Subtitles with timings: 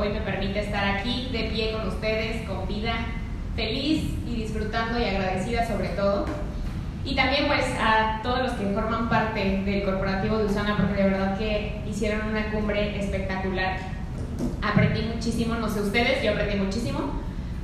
[0.00, 2.94] Hoy me permite estar aquí de pie con ustedes, con vida,
[3.54, 6.24] feliz y disfrutando y agradecida sobre todo.
[7.04, 11.10] Y también pues a todos los que forman parte del corporativo de Usana porque de
[11.10, 13.78] verdad que hicieron una cumbre espectacular.
[14.62, 17.00] Aprendí muchísimo, no sé ustedes, yo aprendí muchísimo,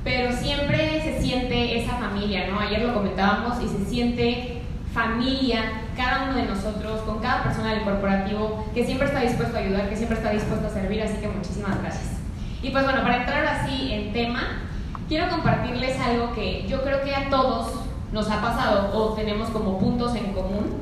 [0.03, 2.59] pero siempre se siente esa familia, ¿no?
[2.59, 4.61] Ayer lo comentábamos y se siente
[4.93, 5.63] familia,
[5.95, 9.89] cada uno de nosotros, con cada persona del corporativo, que siempre está dispuesto a ayudar,
[9.89, 12.16] que siempre está dispuesto a servir, así que muchísimas gracias.
[12.61, 14.63] Y pues bueno, para entrar así en tema,
[15.07, 17.73] quiero compartirles algo que yo creo que a todos
[18.11, 20.81] nos ha pasado o tenemos como puntos en común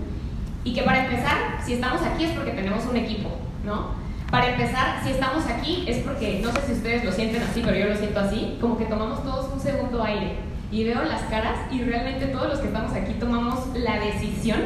[0.63, 3.29] y que para empezar, si estamos aquí es porque tenemos un equipo,
[3.65, 4.05] ¿no?
[4.31, 7.77] Para empezar, si estamos aquí es porque, no sé si ustedes lo sienten así, pero
[7.77, 10.37] yo lo siento así, como que tomamos todos un segundo aire
[10.71, 14.59] y veo las caras y realmente todos los que estamos aquí tomamos la decisión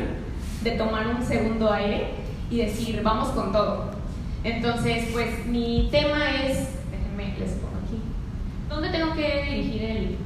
[0.61, 2.13] de tomar un segundo aire
[2.49, 3.91] y decir, vamos con todo.
[4.43, 6.78] Entonces, pues mi tema es,
[7.19, 8.01] déjenme, les pongo aquí,
[8.69, 10.17] ¿dónde tengo que dirigir el...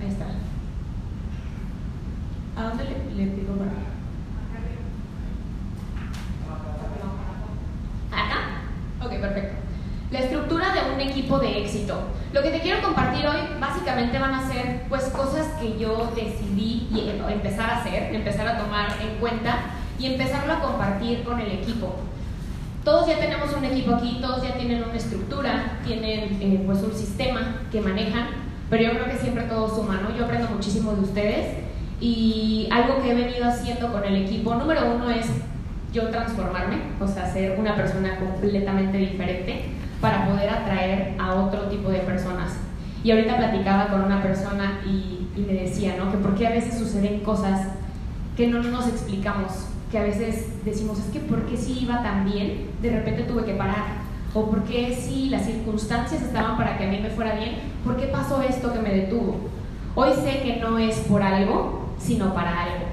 [0.00, 0.26] Ahí está.
[2.56, 3.72] ¿A dónde le, le pico para?
[8.12, 8.38] ¿Acá?
[9.04, 9.56] Ok, perfecto.
[10.10, 11.98] La estructura de un equipo de éxito.
[12.32, 16.88] Lo que te quiero compartir hoy básicamente van a ser pues cosas que yo decidí
[16.92, 19.56] y- eh, empezar a hacer, empezar a tomar en cuenta
[19.98, 21.96] y empezarlo a compartir con el equipo.
[22.84, 26.92] Todos ya tenemos un equipo aquí, todos ya tienen una estructura, tienen eh, pues un
[26.92, 28.26] sistema que manejan,
[28.68, 30.14] pero yo creo que siempre todo suma, ¿no?
[30.14, 31.46] Yo aprendo muchísimo de ustedes
[31.98, 35.26] y algo que he venido haciendo con el equipo, número uno es
[35.94, 39.64] yo transformarme, o sea, ser una persona completamente diferente
[40.02, 42.52] para poder atraer a otro tipo de personas.
[43.02, 46.10] Y ahorita platicaba con una persona y, y me decía, ¿no?
[46.10, 47.68] Que por qué a veces suceden cosas
[48.36, 52.24] que no nos explicamos, que a veces decimos, es que ¿por qué si iba tan
[52.24, 54.02] bien, de repente tuve que parar?
[54.34, 57.96] O ¿por qué si las circunstancias estaban para que a mí me fuera bien, ¿por
[57.96, 59.36] qué pasó esto que me detuvo?
[59.94, 62.86] Hoy sé que no es por algo, sino para algo.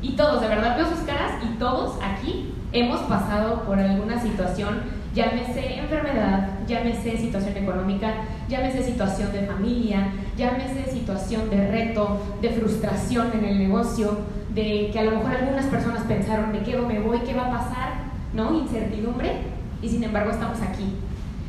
[0.00, 4.80] Y todos, de verdad veo sus caras y todos aquí hemos pasado por alguna situación,
[5.14, 8.14] llámese enfermedad, llámese situación económica,
[8.48, 14.20] llámese situación de familia, llámese situación de reto, de frustración en el negocio,
[14.56, 17.50] de que a lo mejor algunas personas pensaron, me quedo, me voy, ¿qué va a
[17.50, 17.92] pasar?
[18.32, 18.58] ¿No?
[18.58, 19.42] Incertidumbre.
[19.80, 20.96] Y sin embargo estamos aquí.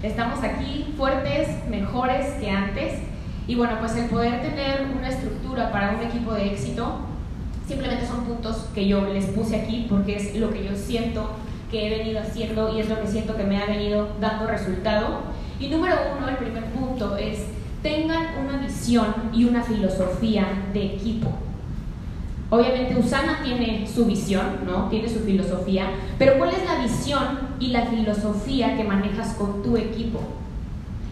[0.03, 3.00] Estamos aquí fuertes, mejores que antes.
[3.47, 7.07] Y bueno, pues el poder tener una estructura para un equipo de éxito
[7.68, 11.31] Simplemente son puntos que yo les puse aquí porque es lo que yo siento
[11.69, 15.19] que he venido haciendo y es lo que siento que me ha venido dando resultado.
[15.60, 17.45] Y número uno, el primer punto es
[17.83, 21.30] tengan una visión y una filosofía de equipo.
[22.50, 24.88] Obviamente Usana tiene su visión, ¿no?
[24.90, 29.76] Tiene su filosofía, pero ¿cuál es la visión y la filosofía que manejas con tu
[29.76, 30.22] equipo?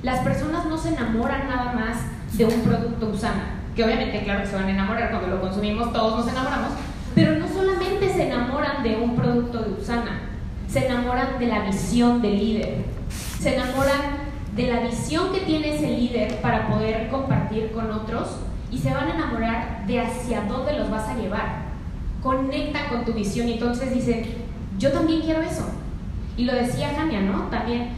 [0.02, 1.98] Las personas no se enamoran nada más
[2.38, 5.92] de un producto Usana, que obviamente claro que se van a enamorar cuando lo consumimos,
[5.92, 6.72] todos nos enamoramos,
[7.14, 10.22] pero no solamente se enamoran de un producto de Usana,
[10.70, 12.86] se enamoran de la visión del líder,
[13.40, 18.38] se enamoran de la visión que tiene ese líder para poder compartir con otros
[18.75, 21.63] y se van a enamorar de hacia dónde los vas a llevar.
[22.22, 24.25] Conectan con tu visión y entonces dicen,
[24.77, 25.66] yo también quiero eso.
[26.36, 27.44] Y lo decía Jania, ¿no?
[27.44, 27.92] También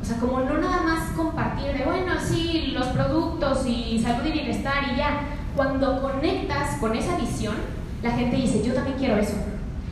[0.00, 4.32] O sea, como no nada más compartir de, bueno, sí, los productos y salud y
[4.32, 5.20] bienestar y ya.
[5.54, 7.54] Cuando conectas con esa visión,
[8.02, 9.34] la gente dice, yo también quiero eso.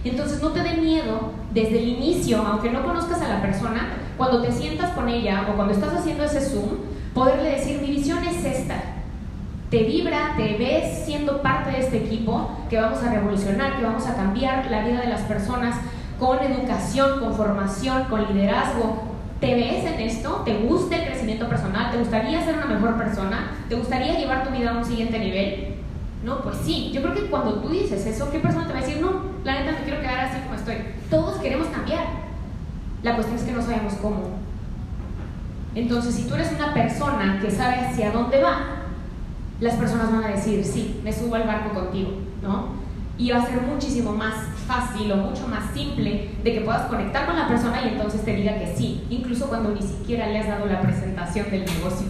[0.03, 4.41] Entonces no te dé miedo desde el inicio, aunque no conozcas a la persona, cuando
[4.41, 6.79] te sientas con ella o cuando estás haciendo ese Zoom,
[7.13, 9.00] poderle decir, mi visión es esta.
[9.71, 14.05] Te vibra, te ves siendo parte de este equipo que vamos a revolucionar, que vamos
[14.05, 15.77] a cambiar la vida de las personas
[16.19, 19.05] con educación, con formación, con liderazgo.
[19.39, 20.43] ¿Te ves en esto?
[20.45, 21.93] ¿Te gusta el crecimiento personal?
[21.93, 23.53] ¿Te gustaría ser una mejor persona?
[23.69, 25.77] ¿Te gustaría llevar tu vida a un siguiente nivel?
[26.25, 26.91] No, pues sí.
[26.93, 29.61] Yo creo que cuando tú dices eso, ¿qué persona te va a decir, no, la
[29.61, 30.79] neta me quiero quedar así como estoy?
[31.09, 32.07] Todos queremos cambiar.
[33.05, 34.31] La cuestión es que no sabemos cómo.
[35.77, 38.80] Entonces, si tú eres una persona que sabe hacia dónde va,
[39.61, 42.11] las personas van a decir, sí, me subo al barco contigo,
[42.43, 42.81] ¿no?
[43.19, 44.35] Y va a ser muchísimo más
[44.67, 48.35] fácil o mucho más simple de que puedas conectar con la persona y entonces te
[48.35, 52.07] diga que sí, incluso cuando ni siquiera le has dado la presentación del negocio.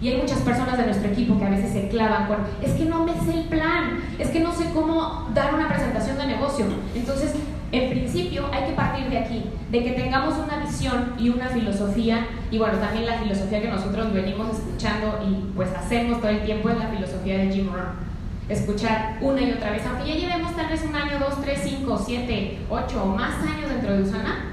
[0.00, 2.84] Y hay muchas personas de nuestro equipo que a veces se clavan con, es que
[2.84, 6.66] no me sé el plan, es que no sé cómo dar una presentación de negocio.
[6.94, 7.32] Entonces,
[7.72, 12.26] en principio hay que partir de aquí, de que tengamos una visión y una filosofía,
[12.50, 16.68] y bueno, también la filosofía que nosotros venimos escuchando y pues hacemos todo el tiempo
[16.68, 18.12] es la filosofía de Jim Rohn.
[18.48, 21.98] Escuchar una y otra vez, aunque ya llevemos tal vez un año, dos, tres, cinco,
[22.04, 24.52] siete, ocho o más años dentro de Usana,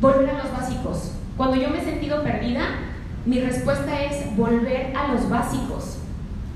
[0.00, 1.12] volver a los básicos.
[1.36, 2.62] Cuando yo me he sentido perdida,
[3.26, 5.98] mi respuesta es volver a los básicos.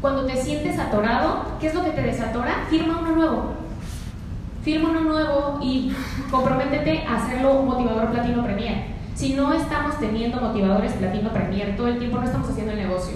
[0.01, 2.67] Cuando te sientes atorado, ¿qué es lo que te desatora?
[2.71, 3.64] Firma uno nuevo.
[4.65, 5.93] Firma uno nuevo y
[6.31, 8.95] comprométete a hacerlo motivador platino premier.
[9.15, 13.15] Si no estamos teniendo motivadores platino premier todo el tiempo, no estamos haciendo el negocio.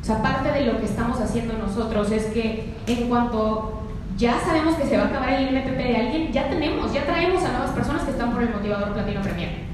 [0.00, 3.82] O sea, parte de lo que estamos haciendo nosotros es que en cuanto
[4.16, 7.44] ya sabemos que se va a acabar el MPP de alguien, ya tenemos, ya traemos
[7.44, 9.68] a nuevas personas que están por el motivador platino premier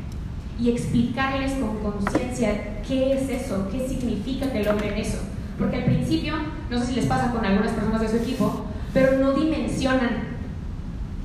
[0.60, 5.18] y explicarles con conciencia qué es eso, qué significa que logren eso.
[5.56, 6.34] Porque al principio,
[6.68, 10.33] no sé si les pasa con algunas personas de su equipo, pero no dimensionan.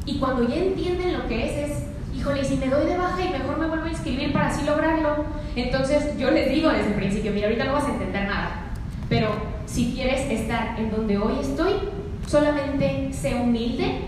[0.09, 1.83] Y cuando ya entienden lo que es, es,
[2.15, 5.23] híjole, si me doy de baja y mejor me vuelvo a inscribir para así lograrlo.
[5.55, 8.71] Entonces yo les digo desde el principio, mira, ahorita no vas a entender nada,
[9.07, 9.29] pero
[9.67, 11.73] si quieres estar en donde hoy estoy,
[12.25, 13.99] solamente sé humilde,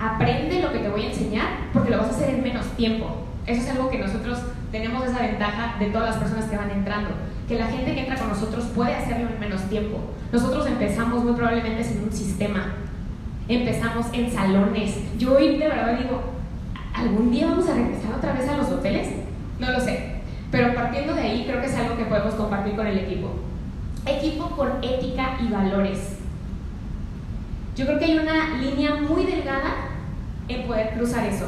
[0.00, 3.26] aprende lo que te voy a enseñar, porque lo vas a hacer en menos tiempo.
[3.46, 4.38] Eso es algo que nosotros
[4.72, 7.10] tenemos esa ventaja de todas las personas que van entrando,
[7.46, 9.98] que la gente que entra con nosotros puede hacerlo en menos tiempo.
[10.32, 12.72] Nosotros empezamos muy probablemente sin un sistema,
[13.48, 14.96] empezamos en salones.
[15.18, 16.22] Yo hoy de verdad digo,
[16.94, 19.08] ¿algún día vamos a regresar otra vez a los hoteles?
[19.58, 20.16] No lo sé,
[20.50, 23.30] pero partiendo de ahí creo que es algo que podemos compartir con el equipo.
[24.04, 26.18] Equipo con ética y valores.
[27.76, 29.74] Yo creo que hay una línea muy delgada
[30.48, 31.46] en poder cruzar eso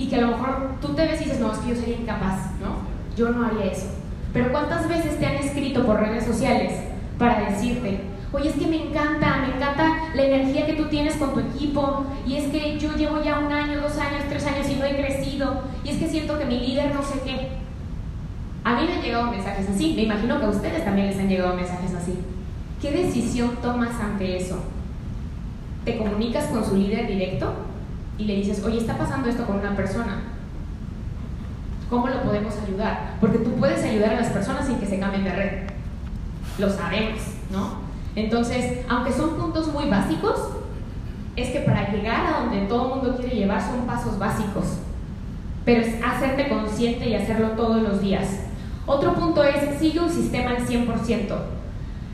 [0.00, 1.96] y que a lo mejor tú te ves y dices, no, es que yo sería
[1.96, 2.76] incapaz, ¿no?
[3.16, 3.86] Yo no haría eso.
[4.32, 6.72] Pero ¿cuántas veces te han escrito por redes sociales
[7.18, 8.00] para decirte,
[8.32, 12.06] oye, es que me encanta, me encanta la energía que tú tienes con tu equipo,
[12.26, 14.96] y es que yo llevo ya un año, dos años, tres años y no he
[14.96, 17.48] crecido, y es que siento que mi líder no sé qué.
[18.62, 21.28] A mí me han llegado mensajes así, me imagino que a ustedes también les han
[21.28, 22.14] llegado mensajes así.
[22.80, 24.62] ¿Qué decisión tomas ante eso?
[25.84, 27.54] ¿Te comunicas con su líder directo?
[28.20, 30.20] y le dices, oye, está pasando esto con una persona.
[31.88, 33.16] ¿Cómo lo podemos ayudar?
[33.18, 35.52] Porque tú puedes ayudar a las personas sin que se cambien de red.
[36.58, 37.18] Lo sabemos,
[37.50, 37.79] ¿no?
[38.16, 40.36] Entonces, aunque son puntos muy básicos,
[41.36, 44.64] es que para llegar a donde todo el mundo quiere llevar son pasos básicos.
[45.64, 48.40] Pero es hacerte consciente y hacerlo todos los días.
[48.86, 50.86] Otro punto es, sigue un sistema al 100%.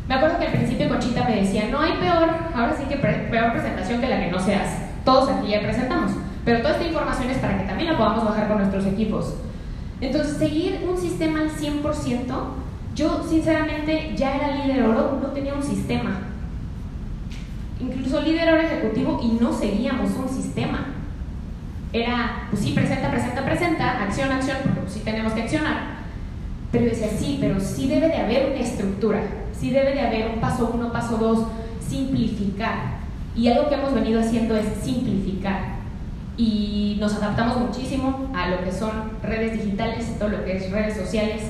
[0.08, 3.52] Me acuerdo que al principio Conchita me decía, no hay peor, ahora sí que peor
[3.52, 6.10] presentación que la que no se hace todos aquí ya presentamos.
[6.44, 9.34] Pero toda esta información es para que también la podamos bajar con nuestros equipos.
[10.02, 11.82] Entonces, seguir un sistema al 100%,
[12.96, 16.18] yo sinceramente ya era líder oro, no tenía un sistema.
[17.78, 20.86] Incluso líder oro ejecutivo y no seguíamos un sistema.
[21.92, 25.96] Era, pues sí, presenta, presenta, presenta, acción, acción, porque pues sí tenemos que accionar.
[26.72, 29.20] Pero yo decía, sí, pero sí debe de haber una estructura,
[29.52, 31.46] sí debe de haber un paso uno, paso dos,
[31.86, 32.96] simplificar.
[33.36, 35.76] Y algo que hemos venido haciendo es simplificar.
[36.38, 38.90] Y nos adaptamos muchísimo a lo que son
[39.22, 41.42] redes digitales, todo lo que es redes sociales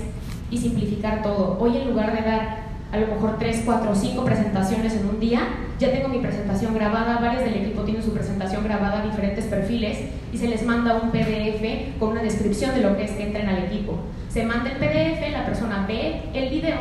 [0.50, 1.56] y simplificar todo.
[1.60, 5.20] Hoy en lugar de dar a lo mejor 3, 4 o 5 presentaciones en un
[5.20, 5.40] día,
[5.78, 9.98] ya tengo mi presentación grabada, varios del equipo tienen su presentación grabada, diferentes perfiles,
[10.32, 13.48] y se les manda un PDF con una descripción de lo que es que entren
[13.48, 13.98] al equipo.
[14.28, 16.78] Se manda el PDF, la persona ve el video,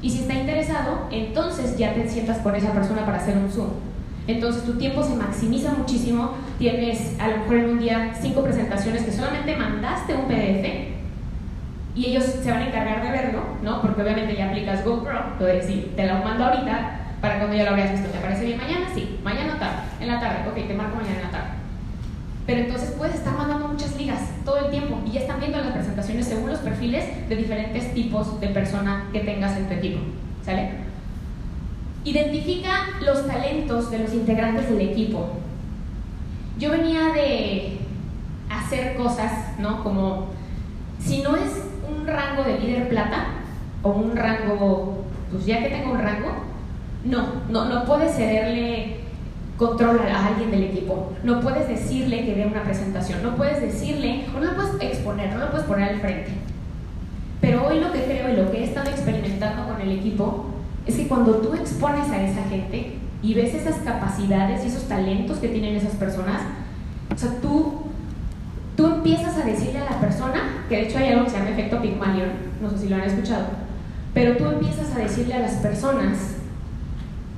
[0.00, 3.70] y si está interesado, entonces ya te sientas con esa persona para hacer un Zoom.
[4.28, 9.02] Entonces tu tiempo se maximiza muchísimo, tienes a lo mejor en un día cinco presentaciones
[9.02, 10.97] que solamente mandaste un PDF
[11.98, 13.82] y ellos se van a encargar de verlo, ¿no?
[13.82, 17.70] Porque obviamente ya aplicas GoPro, puedes decir, te lo mando ahorita para cuando ya lo
[17.70, 18.08] habrías visto.
[18.10, 18.86] ¿Te parece bien mañana?
[18.94, 21.48] Sí, mañana tarde, en la tarde, ok, te marco mañana en la tarde.
[22.46, 25.72] Pero entonces puedes estar mandando muchas ligas todo el tiempo y ya están viendo las
[25.72, 29.98] presentaciones según los perfiles de diferentes tipos de persona que tengas en tu equipo,
[30.44, 30.70] ¿sale?
[32.04, 35.30] Identifica los talentos de los integrantes del equipo.
[36.60, 37.78] Yo venía de
[38.48, 39.82] hacer cosas, ¿no?
[39.82, 40.28] Como
[41.00, 41.67] si no es
[42.08, 43.26] rango de líder plata
[43.82, 46.30] o un rango, pues ya que tengo un rango,
[47.04, 48.98] no, no, no puedes cederle
[49.56, 51.12] control a alguien del equipo.
[51.24, 55.32] No puedes decirle que dé una presentación, no puedes decirle, o no lo puedes exponer,
[55.32, 56.30] no lo puedes poner al frente.
[57.40, 60.46] Pero hoy lo que creo y lo que he estado experimentando con el equipo
[60.86, 65.38] es que cuando tú expones a esa gente y ves esas capacidades y esos talentos
[65.38, 66.42] que tienen esas personas,
[67.14, 67.82] o sea, tú,
[68.76, 69.97] tú empiezas a decirle a la
[70.68, 72.28] que de hecho hay algo que se llama efecto Pygmalion,
[72.60, 73.46] no sé si lo han escuchado,
[74.14, 76.36] pero tú empiezas a decirle a las personas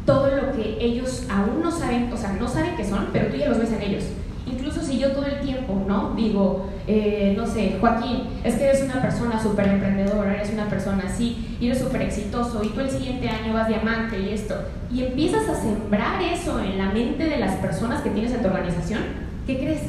[0.05, 3.37] todo lo que ellos aún no saben, o sea, no saben que son, pero tú
[3.37, 4.05] ya los ves en ellos.
[4.47, 6.15] Incluso si yo todo el tiempo, ¿no?
[6.15, 11.05] Digo, eh, no sé, Joaquín, es que eres una persona súper emprendedora, eres una persona
[11.07, 14.57] así, y eres súper exitoso, y tú el siguiente año vas diamante y esto,
[14.93, 18.49] y empiezas a sembrar eso en la mente de las personas que tienes en tu
[18.49, 19.03] organización,
[19.47, 19.83] ¿qué crees?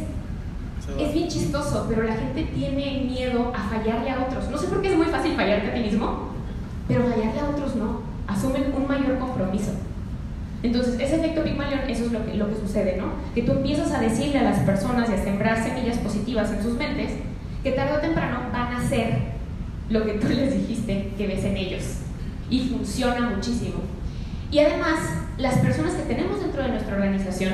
[1.00, 4.50] Es bien chistoso, pero la gente tiene miedo a fallarle a otros.
[4.50, 6.30] No sé por qué es muy fácil fallarte a ti mismo,
[6.88, 8.02] pero fallarle a otros no.
[8.28, 9.72] Asumen un mayor compromiso.
[10.64, 13.14] Entonces, ese efecto Pygmalion, eso es lo que, sucede, ¿no?
[13.34, 16.78] Que tú empiezas a decirle a las personas y a sembrar semillas positivas en sus
[16.78, 17.12] mentes
[17.64, 19.18] que tarde o temprano van a hacer
[19.90, 21.84] lo que tú les dijiste que ves en ellos.
[22.50, 23.76] Y funciona muchísimo.
[24.52, 25.00] Y además,
[25.38, 27.54] las personas que tenemos dentro de nuestra organización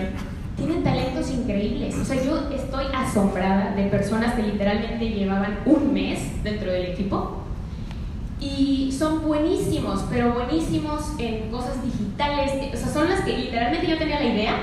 [0.58, 1.96] tienen talentos increíbles.
[1.96, 7.44] O sea, yo estoy asombrada de personas que literalmente llevaban un mes dentro del equipo
[8.40, 13.98] y son buenísimos, pero buenísimos en cosas digitales, o sea, son las que literalmente yo
[13.98, 14.54] tenía la idea,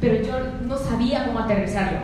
[0.00, 0.34] pero yo
[0.66, 1.98] no sabía cómo aterrizarlo.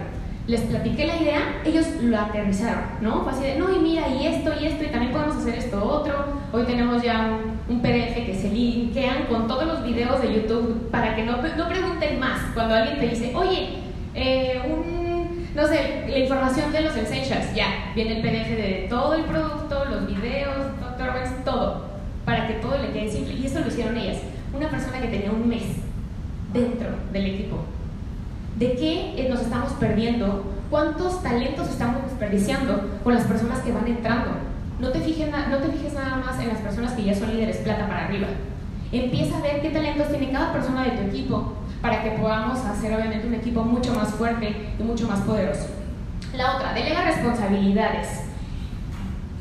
[0.47, 3.23] Les platiqué la idea, ellos lo aterrizaron, ¿no?
[3.23, 5.83] Fue así de, no, y mira, y esto, y esto, y también podemos hacer esto
[5.83, 6.15] otro.
[6.53, 11.17] Hoy tenemos ya un, PDF que se linkean con todos los videos de YouTube para
[11.17, 12.41] que no, no pregunten más.
[12.55, 13.71] Cuando alguien te dice, oye,
[14.15, 19.15] eh, un, no sé, la información de los essentials, ya, viene el PDF de todo
[19.15, 20.55] el producto, los videos,
[21.45, 21.85] todo,
[22.25, 23.35] para que todo le quede simple.
[23.35, 24.19] Y eso lo hicieron ellas.
[24.53, 25.65] Una persona que tenía un mes
[26.53, 27.65] dentro del equipo.
[28.57, 30.45] ¿De qué eh, nos estamos perdiendo?
[30.71, 34.31] ¿Cuántos talentos estamos desperdiciando con las personas que van entrando?
[34.81, 38.27] No te, fijes, nada más en las personas que ya son líderes plata para arriba.
[38.91, 42.95] Empieza a ver qué talentos tiene cada persona de tu equipo para que podamos hacer
[42.95, 45.67] obviamente un equipo mucho más fuerte y mucho más poderoso.
[46.37, 48.23] La otra, delega responsabilidades.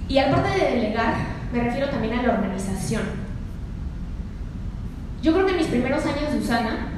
[0.07, 1.15] Y aparte de delegar,
[1.51, 3.01] me refiero también a la organización.
[5.21, 6.89] Yo creo que en mis primeros años de Usana,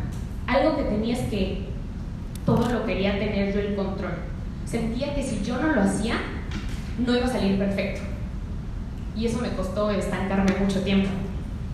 [0.48, 1.70] algo que tenía es que
[2.46, 4.14] todo lo quería tener yo en control.
[4.66, 6.16] Sentía que si yo no lo hacía,
[7.06, 8.15] no iba a salir perfecto.
[9.16, 11.10] Y eso me costó estancarme mucho tiempo,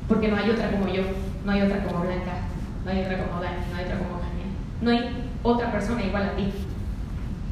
[0.08, 1.04] porque no hay otra como yo,
[1.46, 2.34] no hay otra como Blanca,
[2.86, 4.50] no hay otra como Dani, no hay otra como Daniel,
[4.82, 6.52] no hay otra persona igual a ti.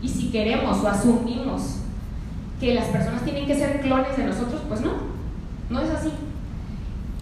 [0.02, 1.80] Y si queremos o asumimos
[2.60, 4.92] que las personas tienen que ser clones de nosotros, pues no.
[5.70, 6.12] No es así.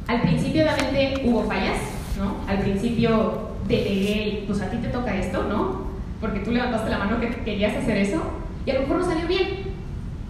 [0.07, 1.77] Al principio obviamente hubo fallas,
[2.17, 2.37] ¿no?
[2.47, 5.87] Al principio delegué, pues a ti te toca esto, ¿no?
[6.21, 8.21] Porque tú levantaste la mano que querías hacer eso
[8.65, 9.47] y a lo mejor no salió bien,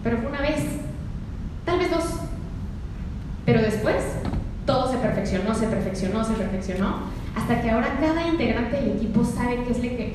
[0.02, 0.62] pero fue una vez,
[1.64, 2.04] tal vez dos.
[3.48, 3.96] Pero después
[4.66, 6.96] todo se perfeccionó, se perfeccionó, se perfeccionó,
[7.34, 9.72] hasta que ahora cada integrante del equipo sabe qué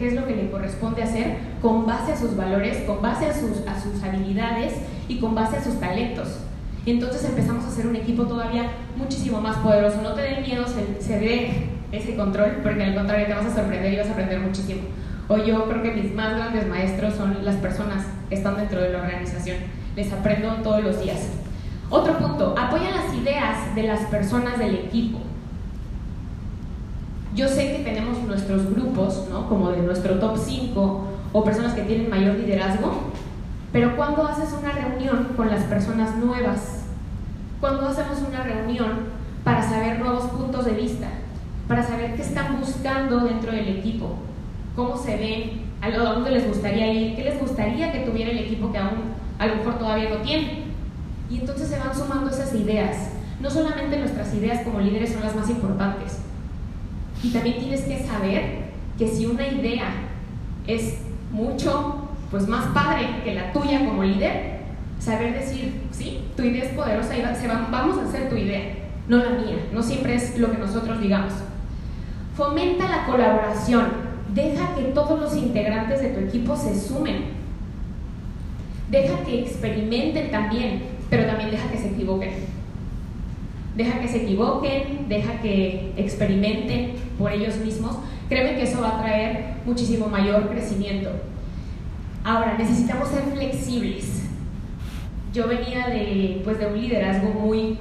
[0.08, 3.68] es, lo que le corresponde hacer con base a sus valores, con base a sus,
[3.68, 4.74] a sus habilidades
[5.08, 6.42] y con base a sus talentos.
[6.86, 10.00] Y entonces empezamos a hacer un equipo todavía muchísimo más poderoso.
[10.04, 10.66] No te den miedo
[11.00, 11.50] ceder
[11.92, 14.82] ese control, porque al contrario te vas a sorprender y vas a aprender muchísimo.
[15.28, 18.92] O yo creo que mis más grandes maestros son las personas que están dentro de
[18.92, 19.58] la organización.
[19.96, 21.43] Les aprendo todos los días.
[21.94, 25.20] Otro punto, apoya las ideas de las personas del equipo.
[27.36, 29.48] Yo sé que tenemos nuestros grupos, ¿no?
[29.48, 33.12] como de nuestro top 5 o personas que tienen mayor liderazgo,
[33.72, 36.86] pero cuando haces una reunión con las personas nuevas,
[37.62, 38.90] cuando hacemos una reunión
[39.44, 41.10] para saber nuevos puntos de vista,
[41.68, 44.16] para saber qué están buscando dentro del equipo,
[44.76, 48.72] cómo se ven, a dónde les gustaría ir, qué les gustaría que tuviera el equipo
[48.72, 50.63] que aún a lo mejor todavía no tiene.
[51.30, 53.10] Y entonces se van sumando esas ideas.
[53.40, 56.20] No solamente nuestras ideas como líderes son las más importantes.
[57.24, 58.64] Y también tienes que saber
[58.98, 59.86] que si una idea
[60.68, 61.00] es
[61.32, 64.54] mucho pues más padre que la tuya como líder,
[65.00, 68.76] saber decir, sí, tu idea es poderosa y vamos a hacer tu idea,
[69.08, 71.34] no la mía, no siempre es lo que nosotros digamos.
[72.36, 73.86] Fomenta la colaboración,
[74.34, 77.26] deja que todos los integrantes de tu equipo se sumen,
[78.90, 82.32] deja que experimenten también, pero también deja que se equivoquen.
[83.76, 87.98] Deja que se equivoquen, deja que experimenten por ellos mismos.
[88.28, 91.12] Créeme que eso va a traer muchísimo mayor crecimiento.
[92.24, 94.24] Ahora, necesitamos ser flexibles.
[95.32, 97.78] Yo venía de, pues, de un liderazgo muy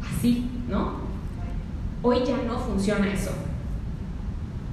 [0.00, 1.00] así, ¿no?
[2.00, 3.32] Hoy ya no funciona eso.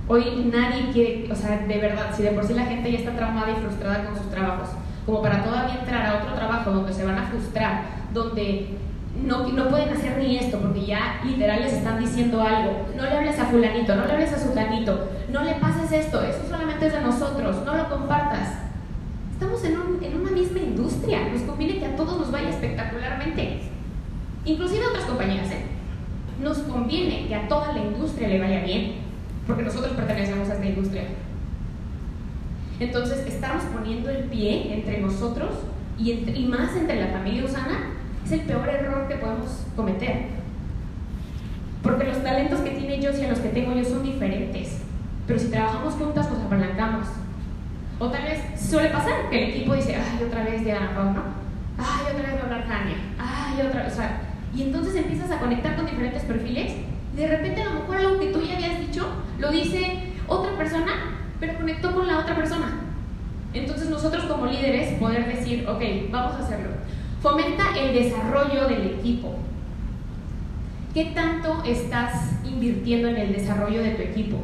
[0.08, 3.18] Hoy nadie quiere, o sea, de verdad, si de por sí la gente ya está
[3.18, 4.70] traumada y frustrada con sus trabajos,
[5.06, 8.78] como para todavía entrar a otro trabajo donde se van a frustrar, donde
[9.26, 12.88] no, no pueden hacer ni esto porque ya literal les están diciendo algo.
[12.96, 16.40] No le hables a fulanito, no le hables a sutanito, no le pases esto, eso
[16.50, 18.54] solamente es de nosotros, no lo compartas.
[19.34, 23.62] Estamos en, en una misma industria, nos conviene que a todos nos vaya espectacularmente.
[24.46, 25.66] Inclusive a otras compañías, ¿eh?
[26.42, 28.96] Nos conviene que a toda la industria le vaya bien,
[29.46, 31.04] porque nosotros pertenecemos a esta industria.
[32.82, 35.52] Entonces, estamos poniendo el pie entre nosotros
[36.00, 36.16] y,
[36.50, 37.92] más entre la familia Usana
[38.26, 40.30] es el peor error que podemos cometer.
[41.84, 44.82] Porque los talentos que tiene ellos y los que tengo yo son diferentes.
[45.28, 47.08] Pero si trabajamos juntas, pues apalancamos.
[48.00, 51.24] O tal vez suele pasar que el equipo dice, ay, otra vez de Ana ¿no?
[51.78, 52.98] Ay, otra vez de hablar Jania.
[53.20, 53.94] Ay, otra vez.
[53.94, 54.22] O sea,
[54.56, 56.74] y entonces empiezas a conectar con diferentes perfiles.
[57.16, 59.08] De repente, a lo mejor algo que tú ya habías dicho,
[59.38, 62.72] lo dice otra persona pero conectó con la otra persona.
[63.54, 65.82] Entonces nosotros como líderes poder decir, ok,
[66.12, 66.70] vamos a hacerlo.
[67.22, 69.36] Fomenta el desarrollo del equipo.
[70.94, 74.38] ¿Qué tanto estás invirtiendo en el desarrollo de tu equipo?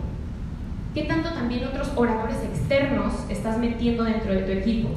[0.94, 4.90] ¿Qué tanto también otros oradores externos estás metiendo dentro de tu equipo?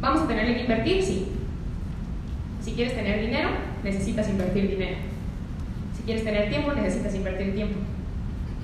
[0.00, 1.02] ¿Vamos a tener que invertir?
[1.02, 1.28] Sí.
[2.60, 3.48] Si quieres tener dinero,
[3.82, 4.98] necesitas invertir dinero.
[5.96, 7.78] Si quieres tener tiempo, necesitas invertir tiempo.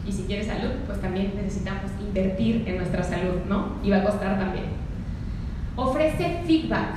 [0.07, 3.77] Y si quieres salud, pues también necesitamos invertir en nuestra salud, ¿no?
[3.83, 4.67] Y va a costar también.
[5.77, 6.95] Ofrece feedback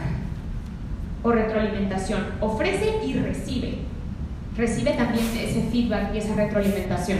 [1.23, 2.25] o retroalimentación.
[2.41, 3.79] Ofrece y recibe.
[4.57, 7.19] Recibe también ese feedback y esa retroalimentación.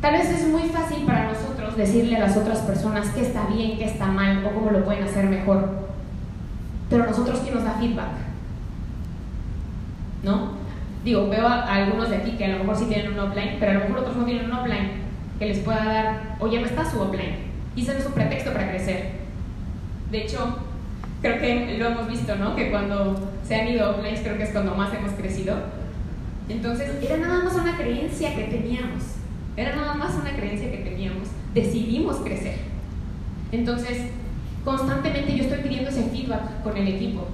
[0.00, 3.78] Tal vez es muy fácil para nosotros decirle a las otras personas qué está bien,
[3.78, 5.66] qué está mal o cómo lo pueden hacer mejor.
[6.90, 8.23] Pero nosotros, ¿quién nos da feedback?
[11.04, 13.72] Digo, veo a, algunos de aquí que a lo mejor sí tienen un offline, pero
[13.72, 14.90] a lo mejor otros no tienen un offline
[15.38, 17.36] que les pueda dar, oye, no está su offline.
[17.76, 19.10] Y ese no es un pretexto para crecer.
[20.10, 20.58] De hecho,
[21.20, 22.56] creo que lo hemos visto, ¿no?
[22.56, 25.56] Que cuando se han ido offlines, creo que es cuando más hemos crecido.
[26.48, 29.02] Entonces, era nada más una creencia que teníamos.
[29.56, 31.28] Era nada más una creencia que teníamos.
[31.52, 32.56] Decidimos crecer.
[33.52, 34.04] Entonces,
[34.64, 37.28] constantemente yo estoy pidiendo ese feedback con el equipo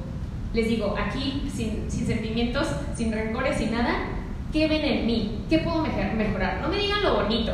[0.52, 4.06] les digo, aquí, sin, sentimientos, sin rencores, sin nada,
[4.52, 5.44] ¿qué ven en mí?
[5.48, 6.60] ¿Qué puedo mejorar?
[6.60, 7.52] No me digan lo bonito.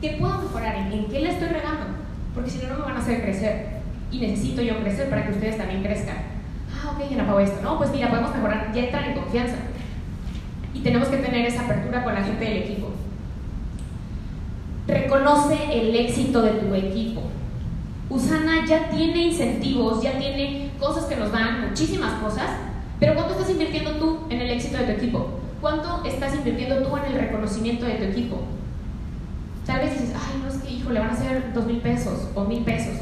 [0.00, 0.76] ¿Qué puedo mejorar?
[0.76, 1.86] ¿En, qué le estoy regando?
[2.34, 3.76] Porque si no, no me van a hacer crecer.
[4.12, 6.16] Y necesito yo crecer para que ustedes también crezcan.
[6.72, 7.60] Ah, ok, ya no esto.
[7.62, 8.72] No, pues mira, podemos mejorar.
[8.72, 9.56] Ya entran en confianza.
[10.72, 12.90] Y tenemos que tener esa apertura con la gente del equipo.
[14.86, 17.22] Reconoce el éxito de tu equipo.
[18.08, 22.50] Usana ya tiene incentivos, ya tiene cosas que nos dan, muchísimas cosas,
[23.00, 25.40] pero ¿cuánto estás invirtiendo tú en el éxito de tu equipo?
[25.60, 28.42] ¿Cuánto estás invirtiendo tú en el reconocimiento de tu equipo?
[29.66, 32.28] Tal vez dices, ay, no es que, hijo, le van a hacer dos mil pesos
[32.34, 32.94] o mil pesos.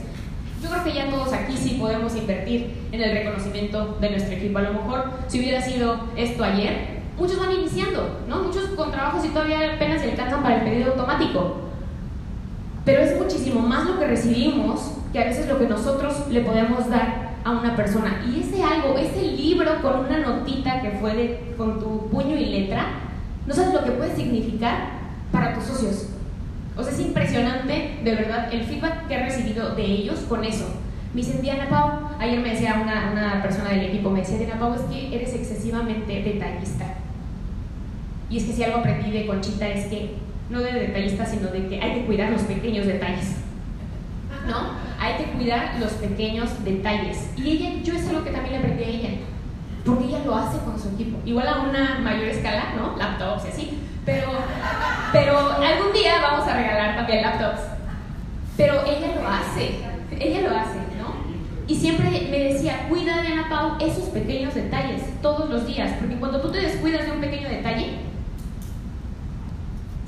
[0.62, 4.58] Yo creo que ya todos aquí sí podemos invertir en el reconocimiento de nuestro equipo.
[4.58, 8.44] A lo mejor, si hubiera sido esto ayer, muchos van iniciando, ¿no?
[8.44, 11.56] Muchos con trabajos y todavía apenas se alcanzan para el pedido automático.
[12.84, 16.88] Pero es muchísimo más lo que recibimos que a veces lo que nosotros le podemos
[16.90, 18.24] dar a una persona.
[18.26, 22.46] Y ese algo, ese libro con una notita que fue de, con tu puño y
[22.46, 22.86] letra,
[23.46, 24.88] no sabes lo que puede significar
[25.30, 26.08] para tus socios.
[26.76, 30.66] O sea, es impresionante, de verdad, el feedback que he recibido de ellos con eso.
[31.14, 34.58] Me dicen, Diana Pau, ayer me decía una, una persona del equipo, me decía, Diana
[34.58, 36.86] Pau, es que eres excesivamente detallista.
[38.28, 40.16] Y es que si algo aprendí de Conchita es que
[40.50, 43.36] no de detallista, sino de que hay que cuidar los pequeños detalles.
[44.46, 44.72] ¿No?
[45.00, 47.30] Hay que cuidar los pequeños detalles.
[47.36, 49.08] Y ella, yo es algo que también le aprendí a ella,
[49.84, 51.18] porque ella lo hace con su equipo.
[51.24, 52.96] Igual a una mayor escala, ¿no?
[52.96, 53.78] Laptops y así.
[54.04, 54.32] Pero,
[55.12, 57.60] pero algún día vamos a regalar también laptops.
[58.56, 59.80] Pero ella lo hace,
[60.10, 61.14] ella lo hace, ¿no?
[61.66, 66.16] Y siempre me decía, cuida de Ana Pau esos pequeños detalles todos los días, porque
[66.16, 68.03] cuando tú te descuidas de un pequeño detalle,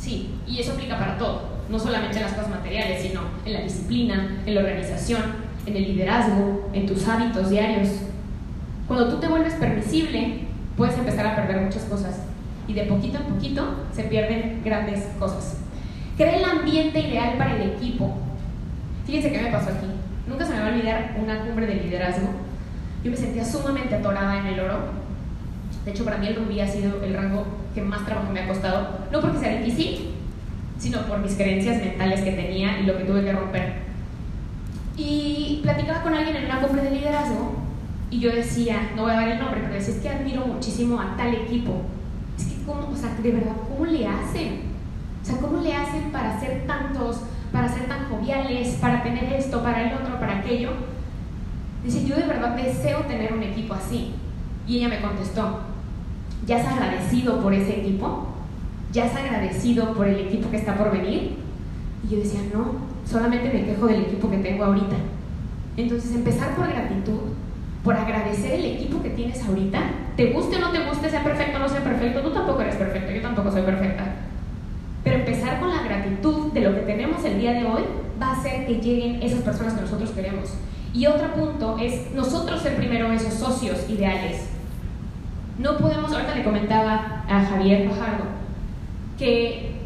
[0.07, 1.57] Sí, y eso aplica para todo.
[1.69, 5.21] no solamente en las cosas materiales, sino en la disciplina, en la organización,
[5.67, 7.89] en el liderazgo, en tus hábitos diarios.
[8.87, 10.43] Cuando tú te vuelves permisible,
[10.77, 12.21] puedes empezar a perder muchas cosas
[12.69, 15.57] y de poquito en poquito se pierden grandes cosas.
[16.17, 18.15] Crea el ambiente ideal para el equipo.
[19.07, 19.89] Fíjense qué me pasó aquí.
[20.29, 22.29] Nunca se me va a olvidar una cumbre de liderazgo.
[23.03, 24.79] Yo me sentía sumamente atorada en el oro.
[25.85, 28.49] De hecho, para mí el rubí ha sido el rango que más trabajo me ha
[28.49, 28.89] costado.
[29.13, 30.15] No porque sea difícil,
[30.79, 33.75] sino por mis creencias mentales que tenía y lo que tuve que romper.
[34.97, 37.55] Y platicaba con alguien en una cumbre de liderazgo
[38.11, 40.99] y yo decía, no voy a dar el nombre, pero decía, es que admiro muchísimo
[40.99, 41.83] a tal equipo.
[42.39, 44.61] Es que, ¿cómo, o sea, de verdad, ¿cómo le hacen?
[45.23, 47.21] O sea, ¿cómo le hacen para ser tantos,
[47.53, 50.71] para ser tan joviales, para tener esto, para el otro, para aquello?
[51.85, 54.15] Dice, yo de verdad deseo tener un equipo así.
[54.67, 55.61] Y ella me contestó,
[56.47, 58.27] ¿ya has agradecido por ese equipo?
[58.93, 61.37] ¿Ya has agradecido por el equipo que está por venir?
[62.05, 62.73] Y yo decía, no,
[63.05, 64.97] solamente me quejo del equipo que tengo ahorita.
[65.77, 67.21] Entonces, empezar por gratitud,
[67.83, 69.81] por agradecer el equipo que tienes ahorita,
[70.17, 72.77] te guste o no te guste, sea perfecto o no sea perfecto, tú tampoco eres
[72.77, 74.05] perfecto, yo tampoco soy perfecta.
[75.05, 77.83] Pero empezar con la gratitud de lo que tenemos el día de hoy
[78.21, 80.51] va a hacer que lleguen esas personas que nosotros queremos.
[80.95, 84.56] Y otro punto es nosotros ser primero esos socios ideales.
[85.59, 88.25] No podemos, ahorita le comentaba a Javier Fajardo,
[89.19, 89.77] que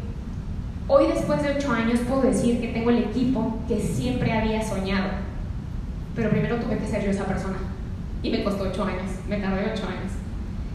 [0.87, 5.11] hoy después de ocho años puedo decir que tengo el equipo que siempre había soñado.
[6.13, 7.57] Pero primero tuve que ser yo esa persona.
[8.21, 10.11] Y me costó ocho años, me tardé ocho años.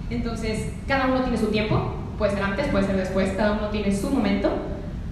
[0.09, 3.95] Entonces, cada uno tiene su tiempo, puede ser antes, puede ser después, cada uno tiene
[3.95, 4.51] su momento,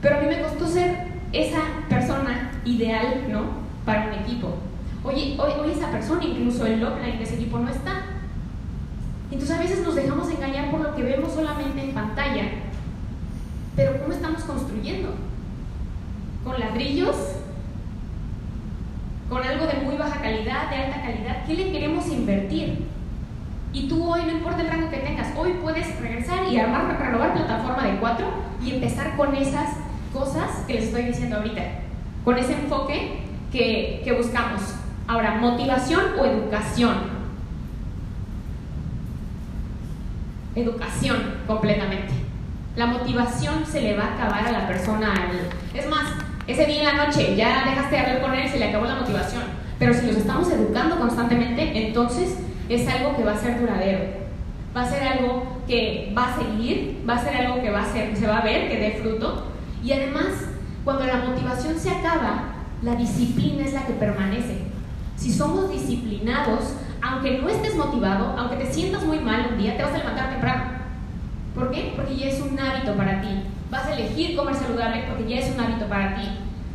[0.01, 3.43] pero a mí me costó ser esa persona ideal, ¿no?
[3.85, 4.55] Para un equipo.
[5.03, 8.14] Hoy, hoy, hoy esa persona, incluso el offline de ese equipo no está.
[9.31, 12.45] Entonces a veces nos dejamos engañar por lo que vemos solamente en pantalla.
[13.77, 15.15] Pero ¿cómo estamos construyendo?
[16.45, 17.17] ¿Con ladrillos?
[19.29, 21.47] ¿Con algo de muy baja calidad, de alta calidad?
[21.47, 22.87] ¿Qué le queremos invertir?
[23.73, 27.35] Y tú hoy, no importa el rango que tengas, hoy puedes regresar y armar, renovar
[27.35, 28.27] plataforma de cuatro
[28.65, 29.71] y empezar con esas
[30.13, 31.63] cosas que les estoy diciendo ahorita,
[32.25, 34.63] con ese enfoque que, que buscamos.
[35.09, 37.14] Ahora, motivación o educación.
[40.57, 42.13] Educación completamente.
[42.77, 45.13] La motivación se le va a acabar a la persona.
[45.75, 46.05] Es más,
[46.47, 48.97] ese día en la noche ya dejaste de hablar con él, se le acabó la
[48.97, 49.43] motivación.
[49.79, 52.39] Pero si los estamos educando constantemente, entonces
[52.69, 54.01] es algo que va a ser duradero.
[54.77, 57.93] Va a ser algo que va a seguir, va a ser algo que va a
[57.93, 59.47] ser, se va a ver, que dé fruto.
[59.83, 60.27] Y además,
[60.85, 64.59] cuando la motivación se acaba, la disciplina es la que permanece.
[65.17, 69.83] Si somos disciplinados, aunque no estés motivado, aunque te sientas muy mal un día, te
[69.83, 70.65] vas a levantar temprano.
[71.55, 71.93] ¿Por qué?
[71.95, 73.43] Porque ya es un hábito para ti.
[73.71, 76.29] Vas a elegir comer saludable porque ya es un hábito para ti.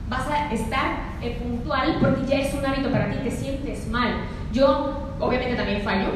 [0.08, 4.26] Vas a estar eh, puntual porque ya es un hábito para ti, te sientes mal.
[4.54, 6.10] Yo obviamente también fallo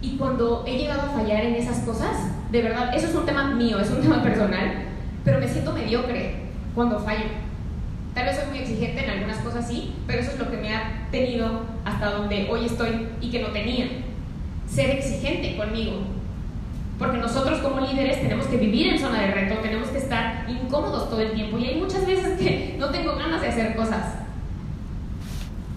[0.00, 3.50] y cuando he llegado a fallar en esas cosas, de verdad, eso es un tema
[3.50, 4.86] mío, es un tema personal,
[5.24, 6.36] pero me siento mediocre
[6.74, 7.26] cuando fallo.
[8.14, 10.74] Tal vez soy muy exigente en algunas cosas, sí, pero eso es lo que me
[10.74, 13.86] ha tenido hasta donde hoy estoy y que no tenía.
[14.66, 16.02] Ser exigente conmigo.
[16.98, 21.08] Porque nosotros como líderes tenemos que vivir en zona de reto, tenemos que estar incómodos
[21.08, 24.14] todo el tiempo y hay muchas veces que no tengo ganas de hacer cosas.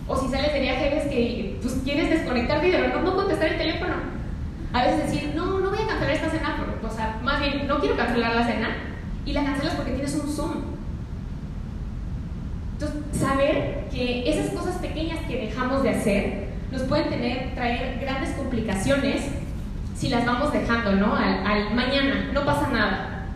[0.07, 3.47] O si sales de viaje ves que pues, quieres desconectarte y de verdad no contestar
[3.47, 3.93] el teléfono.
[4.73, 7.79] A veces decir, no, no voy a cancelar esta cena, o sea, más bien, no
[7.79, 8.75] quiero cancelar la cena
[9.25, 10.75] y la cancelas porque tienes un Zoom
[12.77, 18.31] entonces, saber que esas cosas pequeñas que dejamos de hacer nos pueden tener, traer grandes
[18.31, 19.21] complicaciones
[19.95, 21.15] si las vamos dejando, ¿no?
[21.15, 23.27] Al, mañana, no pasa nada.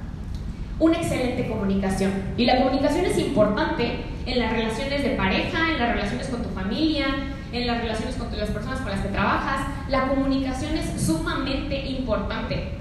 [0.77, 2.11] Una excelente comunicación.
[2.35, 6.49] Y la comunicación es importante en las relaciones de pareja, en las relaciones con tu
[6.49, 7.05] familia,
[7.53, 9.67] en las relaciones con las personas con las que trabajas.
[9.87, 12.71] La comunicación es sumamente importante.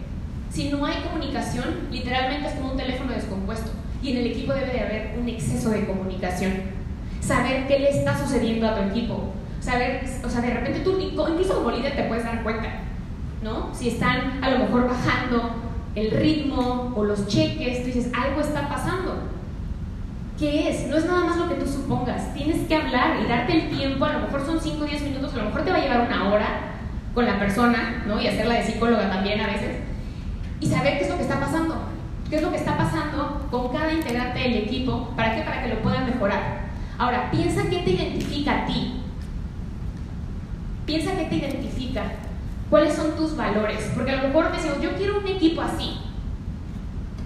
[0.50, 3.70] Si no hay comunicación, literalmente es como un teléfono descompuesto.
[4.02, 6.52] Y en el equipo debe de haber un exceso de comunicación.
[7.20, 9.32] Saber qué le está sucediendo a tu equipo.
[9.60, 12.68] Saber, o sea, de repente tú, incluso como líder, te puedes dar cuenta,
[13.42, 13.74] ¿no?
[13.74, 15.50] Si están a lo mejor bajando
[15.94, 19.16] el ritmo o los cheques, tú dices, algo está pasando.
[20.38, 20.86] ¿Qué es?
[20.86, 22.32] No es nada más lo que tú supongas.
[22.34, 25.34] Tienes que hablar y darte el tiempo, a lo mejor son 5 o 10 minutos,
[25.34, 26.46] a lo mejor te va a llevar una hora
[27.12, 28.22] con la persona, ¿no?
[28.22, 29.78] Y hacerla de psicóloga también a veces.
[30.60, 31.87] Y saber qué es lo que está pasando
[32.28, 35.42] qué es lo que está pasando con cada integrante del equipo, ¿para qué?
[35.42, 36.68] Para que lo puedan mejorar.
[36.98, 39.00] Ahora, piensa qué te identifica a ti.
[40.84, 42.02] Piensa qué te identifica.
[42.70, 43.90] ¿Cuáles son tus valores?
[43.94, 45.98] Porque a lo mejor decimos, yo quiero un equipo así.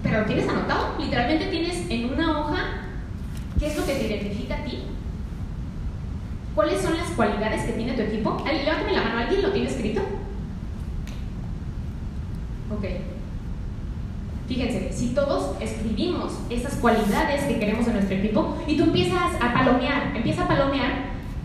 [0.01, 0.95] Pero lo tienes anotado.
[0.99, 2.83] Literalmente tienes en una hoja
[3.63, 4.83] ¿qué es lo que te identifica a ti?
[6.53, 8.43] ¿Cuáles son las cualidades que tiene tu equipo?
[8.45, 10.01] Levántame la mano, ¿alguien lo tiene escrito?
[12.69, 13.12] Ok.
[14.47, 19.53] Fíjense, si todos escribimos esas cualidades que queremos en nuestro equipo y tú empiezas a
[19.53, 20.91] palomear, empieza a palomear,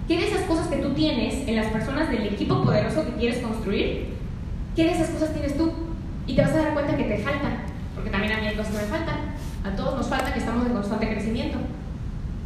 [0.09, 3.39] ¿qué de esas cosas que tú tienes en las personas del equipo poderoso que quieres
[3.39, 4.09] construir,
[4.75, 5.73] qué de esas cosas tienes tú?
[6.27, 7.59] Y te vas a dar cuenta que te faltan,
[7.95, 9.17] porque también a mí hay cosas que me faltan.
[9.65, 11.59] A todos nos falta que estamos en constante crecimiento.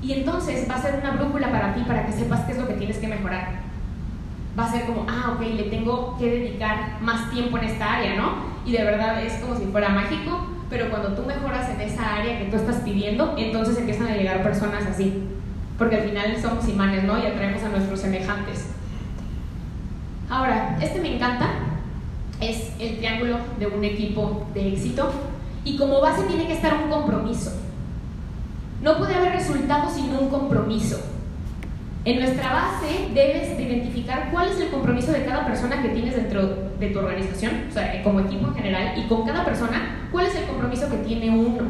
[0.03, 2.67] Y entonces va a ser una brújula para ti, para que sepas qué es lo
[2.67, 3.61] que tienes que mejorar.
[4.59, 8.17] Va a ser como, ah, ok, le tengo que dedicar más tiempo en esta área,
[8.17, 8.52] ¿no?
[8.65, 12.39] Y de verdad es como si fuera mágico, pero cuando tú mejoras en esa área
[12.39, 15.25] que tú estás pidiendo, entonces empiezan a llegar personas así,
[15.77, 17.23] porque al final somos imanes, ¿no?
[17.23, 18.67] Y atraemos a nuestros semejantes.
[20.31, 21.51] Ahora, este me encanta,
[22.41, 25.11] es el triángulo de un equipo de éxito
[25.65, 27.53] y como base tiene que estar un compromiso.
[28.83, 31.12] No puede haber resultados sin un compromiso.
[32.05, 36.17] En nuestra base debes de identificar cuál es el compromiso de cada persona que tienes
[36.17, 40.27] dentro de tu organización, o sea, como equipo en general, y con cada persona, cuál
[40.27, 41.63] es el compromiso que tiene uno.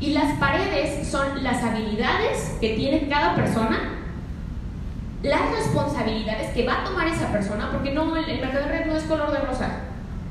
[0.00, 3.96] Y las paredes son las habilidades que tiene cada persona,
[5.22, 8.96] las responsabilidades que va a tomar esa persona, porque no, el, mercado de red no
[8.96, 9.80] es color de rosa.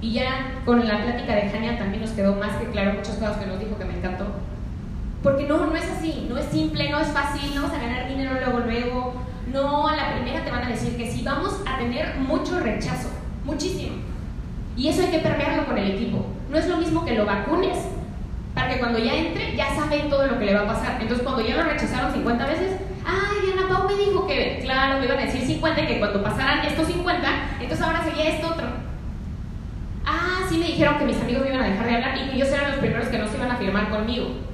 [0.02, 3.38] Y ya con la plática de Jania también nos quedó más que claro muchas cosas
[3.38, 4.26] que nos dijo que me encantó
[5.22, 8.08] porque no, no es así, no es simple, no es fácil, no vas a ganar
[8.08, 9.14] dinero luego, luego.
[9.52, 13.10] No, a la primera te van a decir que sí, vamos a tener mucho rechazo,
[13.44, 13.98] muchísimo.
[14.78, 16.26] Y eso hay que permearlo con el equipo.
[16.50, 17.78] No es lo mismo que lo vacunes
[18.54, 21.02] para que cuando ya entre ya saben todo lo que le va a pasar.
[21.02, 25.06] Entonces cuando ya lo rechazaron 50 veces, ay, Ana Pau me dijo que, claro, me
[25.06, 27.28] iban a decir 50 y que cuando pasaran estos 50,
[27.60, 28.68] entonces ahora seguía esto otro.
[30.06, 32.36] Ah, sí me dijeron que mis amigos me iban a dejar de hablar y que
[32.36, 34.49] ellos eran los primeros que no se iban a firmar conmigo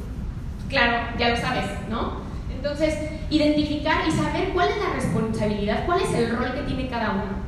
[0.70, 2.26] claro, ya lo sabes, ¿no?
[2.56, 2.98] Entonces,
[3.30, 7.46] identificar y saber cuál es la responsabilidad, cuál es el rol que tiene cada uno.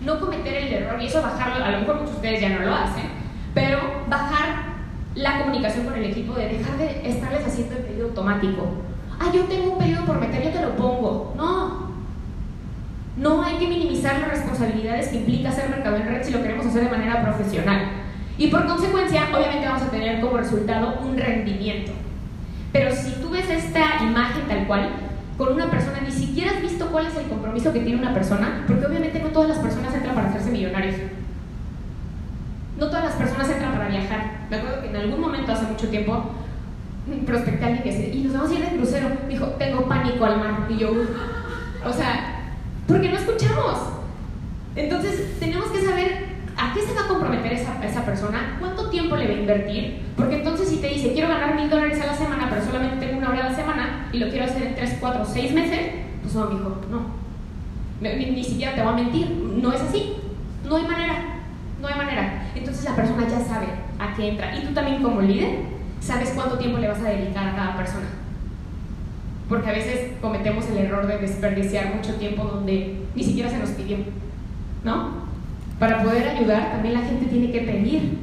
[0.00, 2.66] No cometer el error, y eso bajarlo, a lo mejor muchos de ustedes ya no
[2.66, 3.04] lo hacen,
[3.54, 4.72] pero bajar
[5.14, 8.68] la comunicación con el equipo de dejar de estarles haciendo el pedido automático.
[9.20, 11.34] Ah, yo tengo un pedido por meter, yo te lo pongo.
[11.36, 11.92] No.
[13.16, 16.66] No hay que minimizar las responsabilidades que implica hacer mercado en red si lo queremos
[16.66, 17.80] hacer de manera profesional.
[18.38, 21.92] Y por consecuencia, obviamente vamos a tener como resultado un rendimiento.
[22.72, 24.90] Pero si tú ves esta imagen tal cual,
[25.36, 28.64] con una persona, ni siquiera has visto cuál es el compromiso que tiene una persona,
[28.66, 30.96] porque obviamente no todas las personas entran para hacerse millonarios.
[32.78, 34.46] No todas las personas entran para viajar.
[34.50, 36.30] Me acuerdo que en algún momento, hace mucho tiempo,
[37.26, 39.08] prospecté a alguien que dice, y nos vamos a ir de crucero.
[39.26, 40.66] Me dijo, tengo pánico al mar.
[40.68, 40.90] Y yo,
[41.84, 42.52] o sea,
[42.86, 43.78] porque no escuchamos.
[44.74, 46.31] Entonces, tenemos que saber
[46.62, 50.02] a qué se va a comprometer esa, esa persona, cuánto tiempo le va a invertir,
[50.16, 53.18] porque entonces si te dice, quiero ganar mil dólares a la semana, pero solamente tengo
[53.18, 55.80] una hora a la semana y lo quiero hacer en 3, 4, 6 meses,
[56.22, 57.22] pues no, mijo, no.
[58.00, 60.14] Ni, ni, siquiera te va a mentir, no es así.
[60.68, 61.24] No hay manera,
[61.80, 62.50] no hay manera.
[62.54, 63.66] Entonces la persona ya sabe
[63.98, 64.56] a qué entra.
[64.56, 65.60] Y tú también como líder,
[66.00, 68.06] sabes cuánto tiempo le vas a dedicar a cada persona.
[69.48, 73.70] Porque a veces cometemos el error de desperdiciar mucho tiempo donde ni siquiera se nos
[73.70, 73.98] pidió,
[74.84, 75.21] ¿no?
[75.82, 78.18] Para poder ayudar, también la gente tiene que pedir.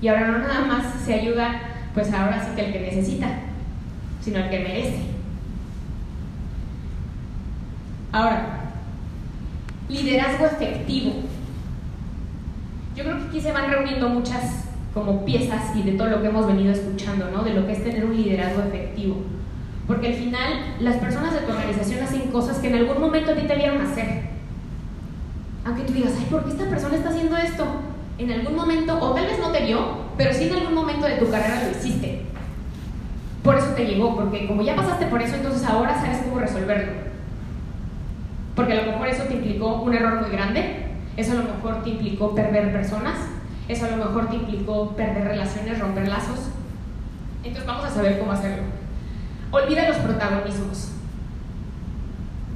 [0.00, 1.60] Y ahora no nada más se ayuda,
[1.92, 3.28] pues ahora sí que el que necesita,
[4.22, 5.00] sino el que merece.
[8.12, 8.70] Ahora,
[9.90, 11.16] liderazgo efectivo.
[12.96, 16.28] Yo creo que aquí se van reuniendo muchas como piezas y de todo lo que
[16.28, 17.42] hemos venido escuchando, ¿no?
[17.42, 19.18] De lo que es tener un liderazgo efectivo.
[19.86, 23.34] Porque al final las personas de tu organización hacen cosas que en algún momento a
[23.34, 24.39] ti te vieron hacer.
[25.70, 27.64] Aunque tú digas, ay, ¿por qué esta persona está haciendo esto?
[28.18, 29.78] En algún momento, o tal vez no te vio,
[30.16, 32.22] pero sí en algún momento de tu carrera lo hiciste.
[33.44, 36.92] Por eso te llegó, porque como ya pasaste por eso, entonces ahora sabes cómo resolverlo.
[38.56, 41.84] Porque a lo mejor eso te implicó un error muy grande, eso a lo mejor
[41.84, 43.18] te implicó perder personas,
[43.68, 46.48] eso a lo mejor te implicó perder relaciones, romper lazos.
[47.44, 48.64] Entonces vamos a saber cómo hacerlo.
[49.52, 50.88] Olvida los protagonismos.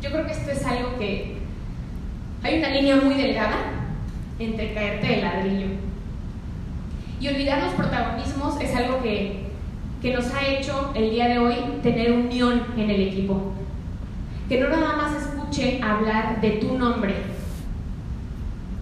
[0.02, 1.33] Yo creo que esto es algo que
[2.44, 3.56] hay una línea muy delgada
[4.38, 5.66] entre caerte de ladrillo.
[7.18, 9.46] Y olvidar los protagonismos es algo que,
[10.02, 13.54] que nos ha hecho el día de hoy tener unión en el equipo.
[14.46, 17.14] Que no nada más escuche hablar de tu nombre,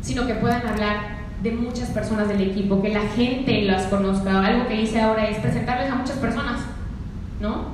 [0.00, 4.44] sino que puedan hablar de muchas personas del equipo, que la gente las conozca.
[4.44, 6.62] Algo que hice ahora es presentarles a muchas personas,
[7.40, 7.66] ¿no?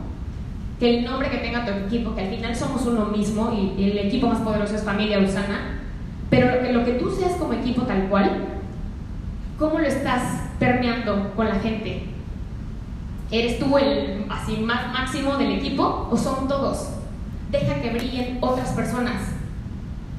[0.79, 3.99] Que el nombre que tenga tu equipo, que al final somos uno mismo y el
[3.99, 5.78] equipo más poderoso es familia Usana,
[6.31, 8.45] pero lo que, tú seas como equipo tal cual,
[9.59, 10.23] ¿cómo lo estás
[10.59, 12.05] permeando con la gente?
[13.31, 16.91] ¿Eres tú el así más máximo del equipo o son todos?
[17.51, 19.23] Deja que brillen otras personas.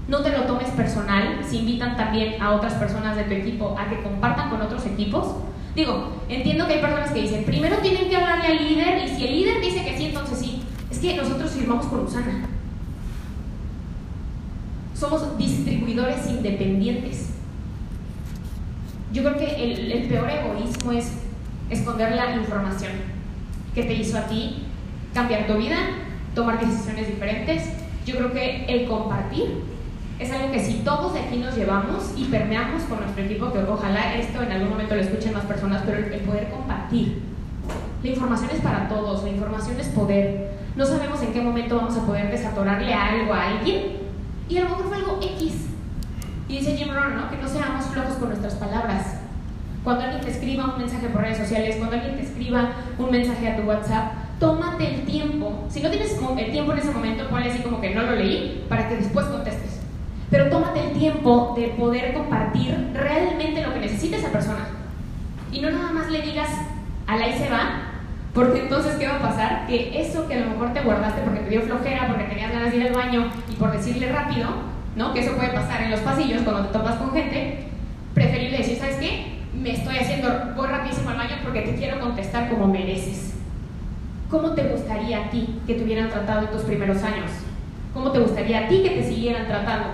[0.08, 3.88] No te lo tomes personal si invitan también a otras personas de tu equipo a
[3.88, 5.36] que compartan con otros equipos.
[5.76, 9.26] Digo, entiendo que hay personas que dicen, primero tienen que hablarle al líder y si
[9.28, 10.63] el líder dice que sí, entonces sí.
[10.89, 12.48] Es que nosotros firmamos con Usana.
[14.99, 17.29] Somos distribuidores independientes.
[19.13, 21.13] Yo creo que el, el peor egoísmo es
[21.69, 22.91] esconder la información
[23.73, 24.63] que te hizo a ti
[25.13, 25.77] cambiar tu vida,
[26.35, 27.69] tomar decisiones diferentes.
[28.05, 29.63] Yo creo que el compartir
[30.19, 33.59] es algo que si todos de aquí nos llevamos y permeamos con nuestro equipo, que
[33.59, 37.21] ojalá esto en algún momento lo escuchen más personas, pero el, poder compartir.
[38.03, 40.51] La información es para todos, la información es poder.
[40.75, 43.98] No sabemos en qué momento vamos a poder desatorarle algo a alguien
[44.49, 45.53] y a lo mejor fue algo X.
[46.47, 47.29] Y dice Jim Rohn, ¿no?
[47.29, 49.19] Que no seamos flojos con nuestras palabras.
[49.83, 53.47] Cuando alguien te escriba un mensaje por redes sociales, cuando alguien te escriba un mensaje
[53.47, 55.65] a tu WhatsApp, tómate el tiempo.
[55.69, 58.65] Si no tienes el tiempo en ese momento, ponle así como que no lo leí
[58.67, 59.79] para que después contestes.
[60.31, 64.67] Pero tómate el tiempo de poder compartir realmente lo que necesita esa persona.
[65.51, 66.49] Y no nada más le digas,
[67.07, 67.88] a la se va,
[68.34, 69.68] porque entonces, ¿qué va a pasar?
[69.68, 72.72] Que eso que a lo mejor te guardaste porque te dio flojera, porque tenías ganas
[72.72, 74.50] de ir al baño y por decirle rápido,
[74.96, 75.13] ¿no?
[75.13, 77.65] Que eso puede pasar en los pasillos cuando te topas con gente,
[78.13, 79.39] preferible decir, ¿sabes qué?
[79.54, 83.34] me estoy haciendo, voy rapidísimo al baño porque te quiero contestar como mereces.
[84.30, 87.32] ¿Cómo te gustaría a ti que te hubieran tratado en tus primeros años?
[87.94, 89.88] ¿Cómo te gustaría a ti que te siguieran tratando?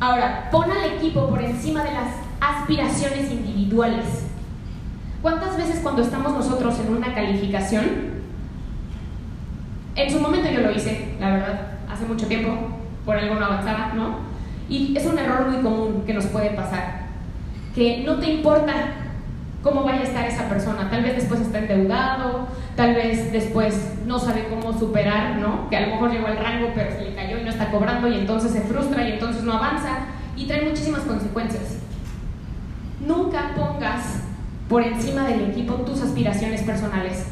[0.00, 2.08] Ahora, pon al equipo por encima de las
[2.40, 4.26] aspiraciones individuales.
[5.22, 7.84] ¿Cuántas veces cuando estamos nosotros en una calificación,
[9.94, 12.50] en su momento yo lo hice, la verdad, hace mucho tiempo,
[13.06, 14.16] por algo no avanzaba, ¿no?
[14.68, 17.02] Y es un error muy común que nos puede pasar,
[17.72, 18.72] que no te importa
[19.62, 20.90] cómo vaya a estar esa persona.
[20.90, 25.70] Tal vez después está endeudado, tal vez después no sabe cómo superar, ¿no?
[25.70, 28.08] Que a lo mejor llegó al rango pero se le cayó y no está cobrando
[28.08, 30.06] y entonces se frustra y entonces no avanza
[30.36, 31.76] y trae muchísimas consecuencias.
[33.06, 34.31] Nunca pongas
[34.68, 37.26] por encima del equipo tus aspiraciones personales.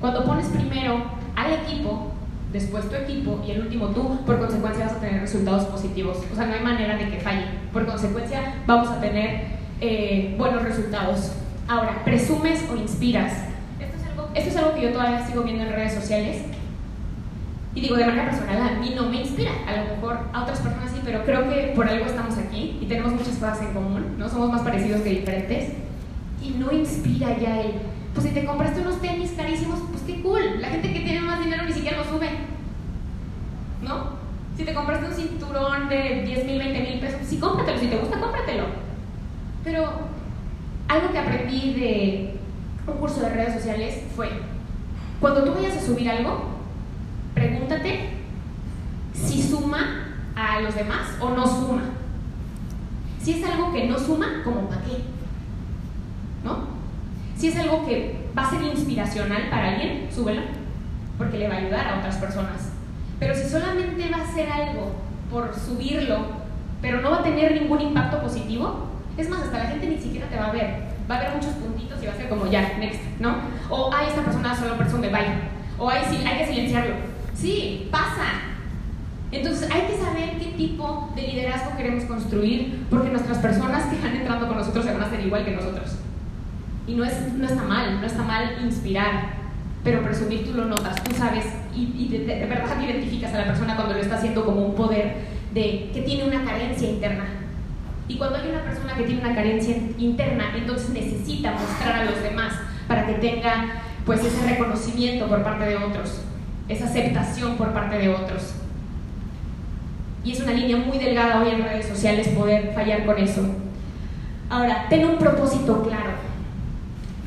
[0.00, 1.02] Cuando pones primero
[1.34, 2.12] al equipo,
[2.52, 6.18] después tu equipo y el último tú, por consecuencia vas a tener resultados positivos.
[6.32, 7.44] O sea, no hay manera de que falle.
[7.72, 11.32] Por consecuencia vamos a tener eh, buenos resultados.
[11.66, 13.32] Ahora, presumes o inspiras.
[13.78, 16.42] Esto es, algo, esto es algo que yo todavía sigo viendo en redes sociales.
[17.74, 19.52] Y digo, de manera personal, a mí no me inspira.
[19.66, 22.86] A lo mejor a otras personas sí, pero creo que por algo estamos aquí y
[22.86, 24.28] tenemos muchas cosas en común, ¿no?
[24.28, 25.72] Somos más parecidos que diferentes.
[26.42, 27.72] Y no inspira ya el
[28.18, 30.60] pues si te compraste unos tenis carísimos, pues qué cool.
[30.60, 32.28] La gente que tiene más dinero ni siquiera lo sube.
[33.80, 34.18] ¿No?
[34.56, 37.78] Si te compraste un cinturón de 10 mil, 20 mil pesos, sí cómpratelo.
[37.78, 38.64] Si te gusta, cómpratelo.
[39.62, 39.88] Pero
[40.88, 42.34] algo que aprendí de
[42.88, 44.30] un curso de redes sociales fue,
[45.20, 46.44] cuando tú vayas a subir algo,
[47.34, 48.14] pregúntate
[49.12, 51.82] si suma a los demás o no suma.
[53.22, 55.17] Si es algo que no suma, ¿como para qué?
[56.44, 56.78] ¿No?
[57.36, 60.42] Si es algo que va a ser inspiracional para alguien, súbelo,
[61.16, 62.72] porque le va a ayudar a otras personas.
[63.18, 64.92] Pero si solamente va a ser algo
[65.30, 66.18] por subirlo,
[66.80, 70.28] pero no va a tener ningún impacto positivo, es más, hasta la gente ni siquiera
[70.28, 70.88] te va a ver.
[71.10, 73.36] Va a ver muchos puntitos y va a ser como ya, next, ¿no?
[73.70, 75.26] O, ay, esta persona solo presume, bye.
[75.78, 76.94] O, ay, sí, hay que silenciarlo.
[77.34, 78.24] Sí, pasa.
[79.30, 84.16] Entonces hay que saber qué tipo de liderazgo queremos construir, porque nuestras personas que van
[84.16, 85.96] entrando con nosotros se van a hacer igual que nosotros.
[86.88, 89.34] Y no, es, no está mal, no está mal inspirar,
[89.84, 93.94] pero presumir tú lo notas, tú sabes y, de, verdad identificas a la persona cuando
[93.94, 95.14] lo está haciendo como un poder
[95.52, 97.24] de que tiene una carencia interna.
[98.08, 102.22] Y cuando hay una persona que tiene una carencia interna, entonces necesita mostrar a los
[102.22, 102.54] demás
[102.88, 106.22] para que tenga pues ese reconocimiento por parte de otros,
[106.68, 108.54] esa aceptación por parte de otros.
[110.24, 113.42] Y es una línea muy delgada hoy en redes sociales poder fallar con eso.
[114.50, 116.17] Ahora, ten un propósito claro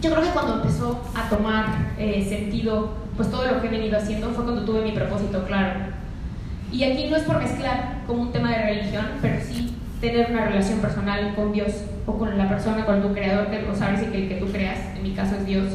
[0.01, 3.97] yo creo que cuando empezó a tomar eh, sentido, pues todo lo que he venido
[3.97, 5.79] haciendo fue cuando tuve mi propósito claro.
[6.71, 10.45] Y aquí no es por mezclar como un tema de religión, pero sí tener una
[10.45, 14.23] relación personal con Dios o con la persona, con tu creador, que, o sabes que
[14.23, 15.65] el que tú creas, en mi caso es Dios.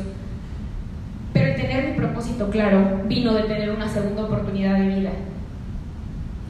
[1.33, 5.11] Pero el tener mi propósito claro vino de tener una segunda oportunidad de vida.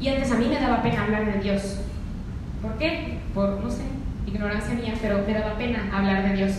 [0.00, 1.80] Y antes a mí me daba pena hablar de Dios.
[2.62, 3.18] ¿Por qué?
[3.34, 3.82] Por, no sé,
[4.26, 6.52] ignorancia mía, pero me daba pena hablar de Dios.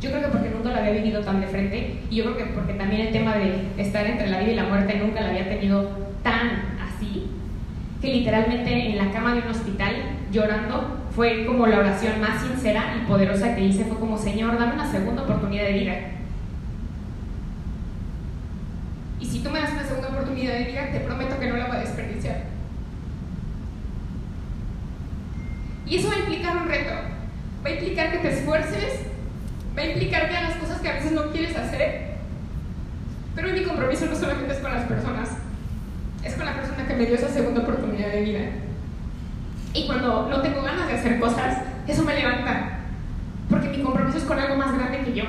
[0.00, 2.44] Yo creo que porque nunca la había vivido tan de frente y yo creo que
[2.54, 5.48] porque también el tema de estar entre la vida y la muerte nunca la había
[5.48, 5.90] tenido
[6.22, 7.26] tan así,
[8.00, 9.94] que literalmente en la cama de un hospital
[10.32, 14.74] llorando fue como la oración más sincera y poderosa que hice, fue como, Señor, dame
[14.74, 15.94] una segunda oportunidad de vida.
[19.20, 21.66] Y si tú me das una segunda oportunidad de vida, te prometo que no la
[21.66, 22.44] voy a desperdiciar.
[25.86, 26.90] Y eso va a implicar un reto.
[27.64, 28.99] Va a implicar que te esfuerces,
[29.80, 32.10] va a implicar que hagas cosas que a veces no quieres hacer.
[33.34, 35.30] Pero mi compromiso no solamente es con las personas,
[36.22, 38.40] es con la persona que me dio esa segunda oportunidad de vida.
[39.72, 42.80] Y cuando no tengo ganas de hacer cosas, eso me levanta.
[43.48, 45.24] Porque mi compromiso es con algo más grande que yo.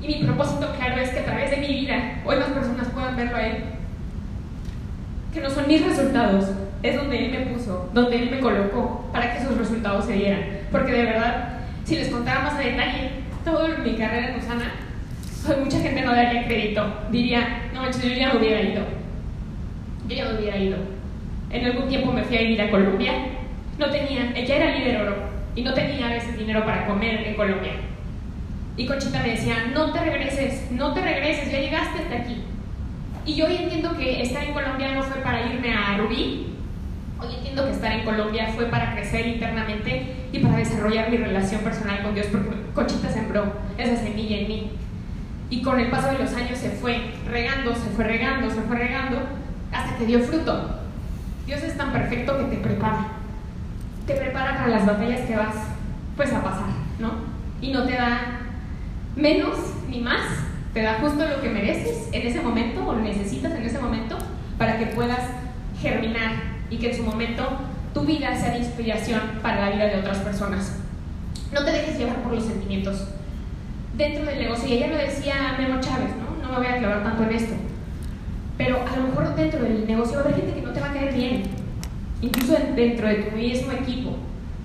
[0.00, 3.16] Y mi propósito claro es que a través de mi vida hoy más personas puedan
[3.16, 3.64] verlo a Él.
[5.34, 6.46] Que no son mis resultados,
[6.82, 10.42] es donde Él me puso, donde Él me colocó para que esos resultados se dieran.
[10.70, 11.51] Porque de verdad,
[11.84, 13.10] si les contara más a detalle
[13.44, 14.72] toda mi carrera en Usana,
[15.44, 16.84] pues mucha gente no daría crédito.
[17.10, 18.82] Diría, no manches, yo ya no hubiera ido.
[20.08, 20.76] Yo ya no hubiera ido.
[21.50, 23.12] En algún tiempo me fui a vivir a Colombia.
[23.78, 25.16] No tenía, ella era líder oro
[25.54, 27.72] y no tenía a veces dinero para comer en Colombia.
[28.76, 32.42] Y Conchita me decía, no te regreses, no te regreses, ya llegaste hasta aquí.
[33.26, 36.46] Y yo hoy entiendo que estar en Colombia no fue para irme a Rubí,
[37.22, 41.60] hoy entiendo que estar en Colombia fue para crecer internamente y para desarrollar mi relación
[41.60, 44.70] personal con Dios, porque Conchita sembró esa semilla en mí.
[45.50, 48.76] Y con el paso de los años se fue regando, se fue regando, se fue
[48.76, 49.18] regando,
[49.72, 50.78] hasta que dio fruto.
[51.46, 53.08] Dios es tan perfecto que te prepara.
[54.06, 55.54] Te prepara para las batallas que vas
[56.16, 57.12] pues a pasar, ¿no?
[57.60, 58.40] Y no te da
[59.14, 59.58] menos
[59.88, 60.22] ni más,
[60.72, 64.16] te da justo lo que mereces en ese momento o lo necesitas en ese momento
[64.56, 65.20] para que puedas
[65.80, 67.46] germinar y que en su momento
[67.92, 70.78] tu vida sea de inspiración para la vida de otras personas.
[71.52, 73.08] No te dejes llevar por los sentimientos.
[73.94, 76.42] Dentro del negocio, y ella lo decía Memo Chávez, ¿no?
[76.42, 77.54] No me voy a aclarar tanto en esto.
[78.56, 80.90] Pero a lo mejor dentro del negocio va a haber gente que no te va
[80.90, 81.42] a caer bien.
[82.22, 84.16] Incluso dentro de tu mismo equipo.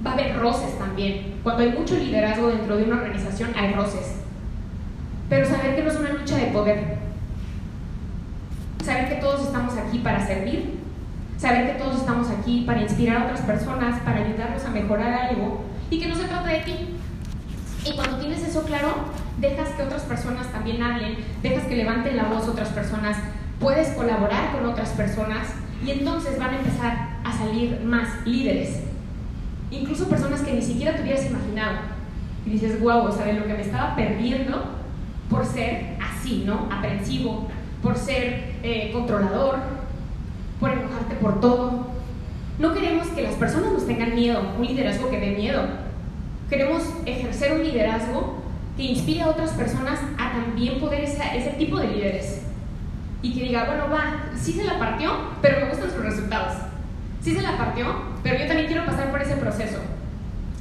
[0.06, 1.36] Va a haber roces también.
[1.44, 4.16] Cuando hay mucho liderazgo dentro de una organización, hay roces.
[5.28, 6.98] Pero saber que no es una lucha de poder.
[8.82, 10.77] Saber que todos estamos aquí para servir.
[11.38, 15.66] Saber que todos estamos aquí para inspirar a otras personas, para ayudarlos a mejorar algo.
[15.92, 16.96] Y que no se trata de ti.
[17.86, 18.96] Y cuando tienes eso claro,
[19.40, 23.18] dejas que otras personas también hablen, dejas que levanten la voz otras personas,
[23.60, 25.48] puedes colaborar con otras personas
[25.86, 28.82] y entonces van a empezar a salir más líderes.
[29.70, 31.78] Incluso personas que ni siquiera te hubieras imaginado.
[32.46, 34.78] Y dices, wow, o lo que me estaba perdiendo
[35.30, 36.68] por ser así, ¿no?
[36.72, 37.48] Aprensivo,
[37.84, 39.60] por ser eh, controlador,
[40.60, 41.88] por enojarte por todo.
[42.60, 45.62] No queremos que las personas nos tengan miedo, un liderazgo que dé miedo.
[46.50, 48.38] Queremos ejercer un liderazgo
[48.76, 52.42] que inspire a otras personas a también poder ser ese tipo de líderes
[53.22, 56.54] y que diga, bueno, va, sí se la partió, pero me gustan sus resultados.
[57.22, 57.86] Sí se la partió,
[58.24, 59.80] pero yo también quiero pasar por ese proceso.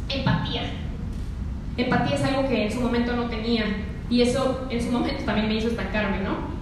[0.08, 0.62] Empatía.
[1.76, 3.64] Empatía es algo que en su momento no tenía
[4.08, 6.55] y eso en su momento también me hizo estancarme, ¿no?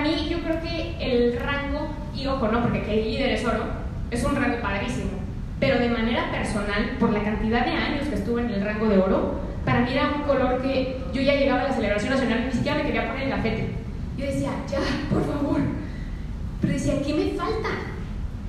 [0.00, 2.62] Mí yo creo que el rango, y ojo, ¿no?
[2.62, 3.64] Porque que el líder es oro,
[4.10, 5.10] es un rango padrísimo,
[5.58, 8.98] pero de manera personal, por la cantidad de años que estuve en el rango de
[8.98, 12.52] oro, para mí era un color que yo ya llegaba a la celebración nacional, ni
[12.52, 13.80] siquiera me quería poner en la fete
[14.20, 14.80] yo decía, ya,
[15.10, 15.60] por favor.
[16.60, 17.68] Pero decía, ¿qué me falta?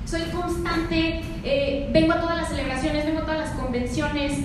[0.05, 4.39] Soy constante, eh, vengo a todas las celebraciones, vengo a todas las convenciones,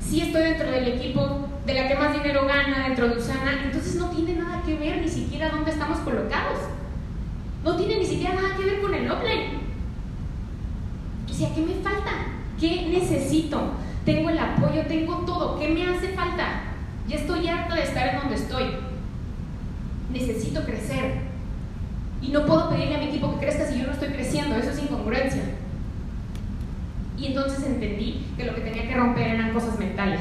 [0.00, 3.96] sí estoy dentro del equipo de la que más dinero gana, dentro de Usana, entonces
[3.96, 4.37] no tiene
[4.76, 6.58] ver ni siquiera dónde estamos colocados.
[7.64, 9.58] No tiene ni siquiera nada que ver con el offline.
[11.26, 12.10] Decía, ¿qué me falta?
[12.58, 13.72] ¿Qué necesito?
[14.04, 15.58] Tengo el apoyo, tengo todo.
[15.58, 16.62] ¿Qué me hace falta?
[17.08, 18.64] Ya estoy harta de estar en donde estoy
[20.10, 21.28] necesito crecer.
[22.20, 24.70] Y no puedo pedirle a mi equipo que crezca si yo no estoy creciendo, eso
[24.70, 25.42] es incongruencia.
[27.16, 30.20] Y entonces entendí que lo que tenía que romper eran cosas mentales.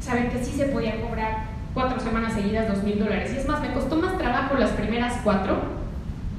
[0.00, 3.32] Saber que sí se podía cobrar cuatro semanas seguidas dos mil dólares.
[3.34, 5.56] Y es más, me costó más trabajo las primeras cuatro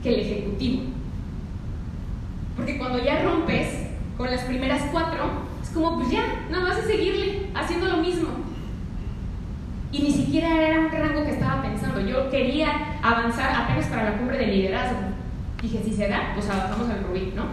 [0.01, 0.83] que el ejecutivo.
[2.55, 3.67] Porque cuando ya rompes
[4.17, 5.23] con las primeras cuatro,
[5.61, 8.43] es como, pues ya, nada más es seguirle haciendo lo mismo
[9.93, 12.01] y ni siquiera era un rango que estaba pensando.
[12.01, 14.97] Yo quería avanzar apenas para la cumbre de liderazgo.
[15.61, 17.43] Dije, si se da, pues avanzamos al Rubí, ¿no?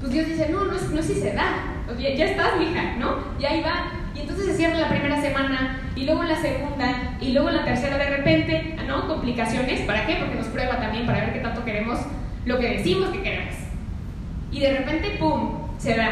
[0.00, 1.76] Pues Dios dice, no, no es, no si se da.
[1.96, 3.18] Ya, ya estás, mija, ¿no?
[3.38, 3.92] Y ahí va.
[4.20, 8.16] Entonces se cierra la primera semana, y luego la segunda, y luego la tercera de
[8.16, 9.06] repente, ¿no?
[9.06, 9.80] Complicaciones.
[9.82, 10.16] ¿Para qué?
[10.16, 11.98] Porque nos prueba también para ver qué tanto queremos
[12.44, 13.54] lo que decimos que queremos.
[14.52, 15.68] Y de repente, ¡pum!
[15.78, 16.08] Se da.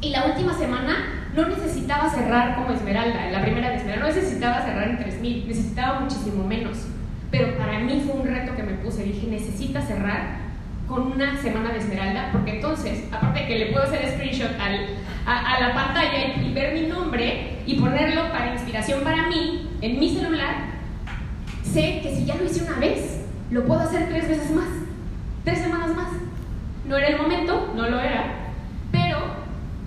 [0.00, 4.62] Y la última semana no necesitaba cerrar como Esmeralda, la primera de Esmeralda, no necesitaba
[4.62, 6.86] cerrar en 3.000, necesitaba muchísimo menos.
[7.30, 10.44] Pero para mí fue un reto que me puse, dije, necesita cerrar
[10.86, 14.86] con una semana de esmeralda, porque entonces, aparte de que le puedo hacer screenshot al,
[15.26, 19.98] a, a, la pantalla y, ver mi nombre y ponerlo para inspiración para mí en
[19.98, 20.54] mi celular,
[21.62, 24.68] sé que si ya lo hice una vez, lo puedo hacer tres veces más,
[25.44, 26.08] tres semanas más.
[26.86, 28.50] No era el momento, no lo era,
[28.92, 29.18] pero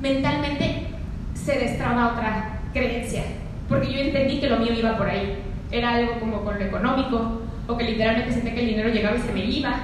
[0.02, 0.88] mentalmente
[1.34, 3.24] se destraba otra creencia,
[3.70, 5.44] porque yo entendí que lo mío iba por ahí.
[5.72, 9.22] Era algo como con lo económico, o que literalmente sentí que el dinero llegaba y
[9.22, 9.76] se me iba.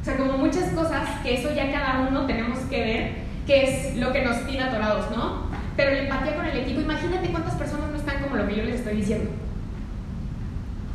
[0.00, 3.96] O sea, como muchas cosas que eso ya cada uno tenemos que ver qué es
[3.96, 5.46] lo que nos tiene atorados, ¿no?
[5.76, 8.64] Pero la empatía con el equipo, imagínate cuántas personas no están como lo que yo
[8.64, 9.30] les estoy diciendo.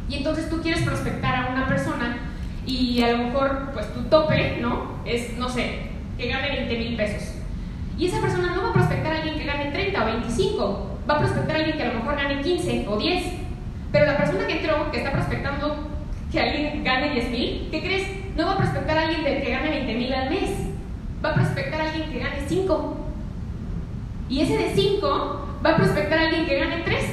[0.09, 2.17] Y entonces tú quieres prospectar a una persona
[2.65, 5.01] y a lo mejor, pues tu tope, ¿no?
[5.05, 7.35] Es, no sé, que gane 20 mil pesos.
[7.97, 11.15] Y esa persona no va a prospectar a alguien que gane 30 o 25, va
[11.15, 13.23] a prospectar a alguien que a lo mejor gane 15 o 10.
[13.91, 15.87] Pero la persona que entró, que está prospectando
[16.31, 18.07] que alguien gane 10 mil, ¿qué crees?
[18.35, 20.49] No va a prospectar a alguien que gane 20 mil al mes,
[21.23, 22.97] va a prospectar a alguien que gane 5.
[24.29, 27.05] Y ese de 5 va a prospectar a alguien que gane 3.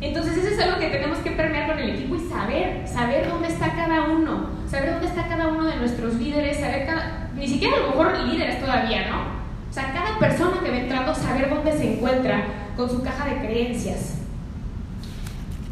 [0.00, 3.48] Entonces eso es algo que tenemos que permear con el equipo y saber, saber dónde
[3.48, 6.88] está cada uno, saber dónde está cada uno de nuestros líderes, saber
[7.34, 9.40] ni siquiera a lo mejor líderes todavía, ¿no?
[9.68, 12.44] O sea, cada persona que va entrando, saber dónde se encuentra
[12.76, 14.18] con su caja de creencias.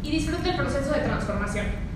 [0.03, 1.88] Y disfruta el proceso de transformación.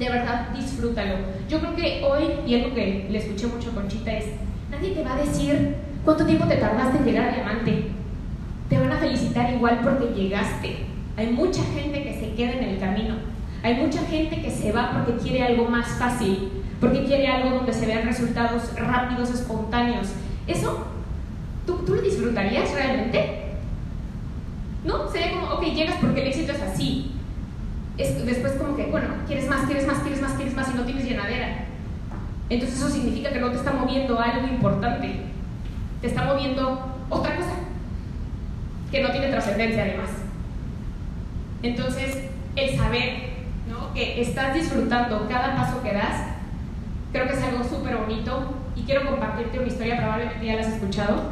[0.00, 1.14] De verdad, disfrútalo.
[1.48, 4.24] Yo creo que hoy, y algo que le escuché mucho a Conchita es,
[4.70, 7.90] nadie te va a decir cuánto tiempo te tardaste en llegar a diamante.
[8.68, 10.90] Te van a felicitar igual porque llegaste
[11.20, 13.16] hay mucha gente que se queda en el camino.
[13.62, 17.74] Hay mucha gente que se va porque quiere algo más fácil, porque quiere algo donde
[17.74, 20.08] se vean resultados rápidos, espontáneos.
[20.46, 20.86] ¿Eso
[21.66, 23.50] tú, tú lo disfrutarías realmente?
[24.82, 25.10] ¿No?
[25.10, 27.12] Sería como, ok, llegas porque el éxito es así.
[27.98, 30.84] Es, después como que, bueno, quieres más, quieres más, quieres más, quieres más y no
[30.84, 31.64] tienes llenadera.
[32.48, 35.20] Entonces eso significa que no te está moviendo algo importante.
[36.00, 37.52] Te está moviendo otra cosa
[38.90, 40.10] que no tiene trascendencia además.
[41.62, 42.16] Entonces,
[42.56, 43.30] el saber
[43.94, 46.22] que estás disfrutando cada paso que das,
[47.12, 50.68] creo que es algo súper bonito y quiero compartirte una historia, probablemente ya la has
[50.68, 51.22] escuchado,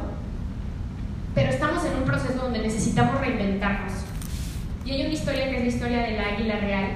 [1.34, 3.92] pero estamos en un proceso donde necesitamos reinventarnos.
[4.88, 6.86] Y hay una historia que es la historia del águila real,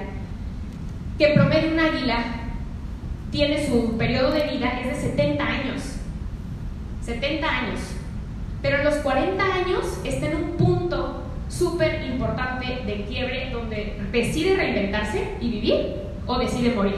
[1.19, 2.23] que promedio un águila
[3.29, 5.81] tiene su periodo de vida es de 70 años.
[7.03, 7.79] 70 años.
[8.63, 14.55] Pero en los 40 años está en un punto súper importante de quiebre donde decide
[14.55, 16.95] reinventarse y vivir o decide morir.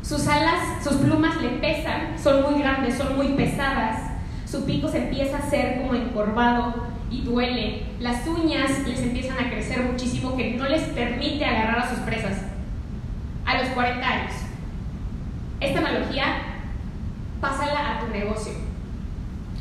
[0.00, 4.12] Sus alas, sus plumas le pesan, son muy grandes, son muy pesadas.
[4.46, 7.82] Su pico se empieza a hacer como encorvado y duele.
[8.00, 12.42] Las uñas les empiezan a crecer muchísimo que no les permite agarrar a sus presas.
[13.44, 14.32] A los 40 años.
[15.60, 16.24] Esta analogía,
[17.40, 18.52] pásala a tu negocio.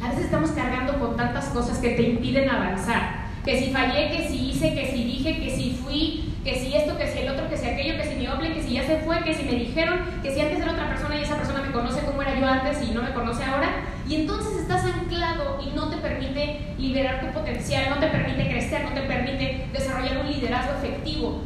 [0.01, 4.27] A veces estamos cargando con tantas cosas que te impiden avanzar que si fallé, que
[4.27, 7.49] si hice, que si dije, que si fui, que si esto, que si el otro,
[7.49, 9.53] que si aquello, que si mi oble, que si ya se fue, que si me
[9.53, 12.45] dijeron, que si antes era otra persona y esa persona me conoce como era yo
[12.45, 13.69] antes y no me conoce ahora.
[14.07, 18.83] Y entonces estás anclado y no te permite liberar tu potencial, no te permite crecer,
[18.83, 21.41] no te permite desarrollar un liderazgo efectivo.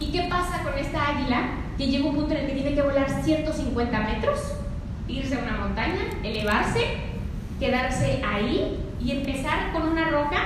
[0.00, 2.82] ¿Y qué pasa con esta águila que llega un punto en el que tiene que
[2.82, 4.54] volar 150 metros,
[5.06, 6.80] irse a una montaña, elevarse,
[7.60, 10.38] quedarse ahí y empezar con una roca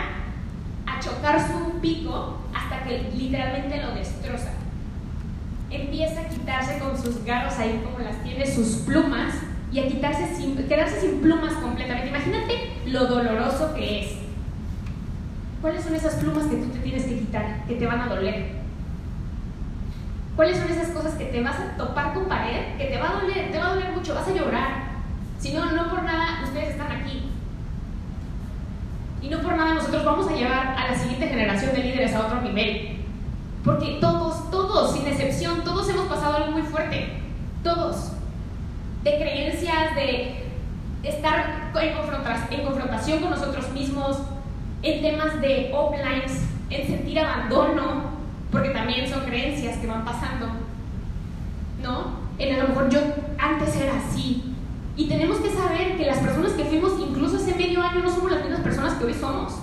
[0.86, 2.41] a chocar su pico
[2.84, 4.52] que literalmente lo destroza.
[5.70, 9.34] Empieza a quitarse con sus garras ahí como las tiene, sus plumas,
[9.72, 12.08] y a quitarse sin, quedarse sin plumas completamente.
[12.08, 14.12] Imagínate lo doloroso que es.
[15.62, 18.62] ¿Cuáles son esas plumas que tú te tienes que quitar, que te van a doler?
[20.36, 23.20] ¿Cuáles son esas cosas que te vas a topar con pared, que te va a
[23.20, 24.92] doler, te va a doler mucho, vas a llorar?
[25.38, 27.31] Si no, no por nada ustedes están aquí.
[29.22, 32.26] Y no por nada nosotros vamos a llevar a la siguiente generación de líderes a
[32.26, 32.98] otro nivel.
[33.64, 37.12] Porque todos, todos, sin excepción, todos hemos pasado algo muy fuerte.
[37.62, 38.12] Todos.
[39.04, 40.42] De creencias, de
[41.04, 41.92] estar en,
[42.64, 44.18] confrontación con nosotros mismos,
[44.82, 48.10] en temas de offlines, en sentir abandono,
[48.50, 50.48] porque también son creencias que van pasando.
[51.80, 52.22] ¿No?
[52.38, 53.00] En a lo mejor yo
[53.38, 54.51] antes era así,
[54.96, 58.30] y tenemos que saber que las personas que fuimos incluso hace medio año no somos
[58.30, 59.54] las mismas personas que hoy somos.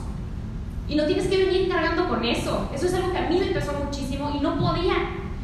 [0.87, 2.67] Y no tienes que venir cargando con eso.
[2.73, 4.95] Eso es algo que a mí me pesó muchísimo y no podía.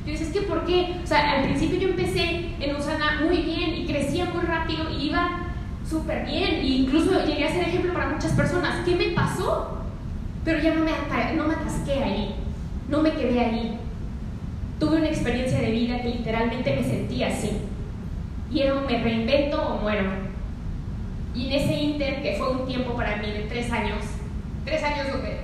[0.03, 0.99] Yo decía, es que ¿por qué?
[1.03, 5.09] O sea, al principio yo empecé en Usana muy bien y crecía muy rápido y
[5.09, 5.39] iba
[5.87, 6.55] súper bien.
[6.55, 8.83] E incluso llegué a ser ejemplo para muchas personas.
[8.85, 9.81] ¿Qué me pasó?
[10.43, 10.91] Pero ya no me,
[11.35, 12.35] no me atasqué ahí.
[12.89, 13.77] No me quedé ahí.
[14.79, 17.51] tuve una experiencia de vida que literalmente me sentía así.
[18.51, 20.03] Y era me reinvento o muero.
[21.33, 24.03] Y en ese inter, que fue un tiempo para mí de tres años,
[24.63, 25.39] tres años donde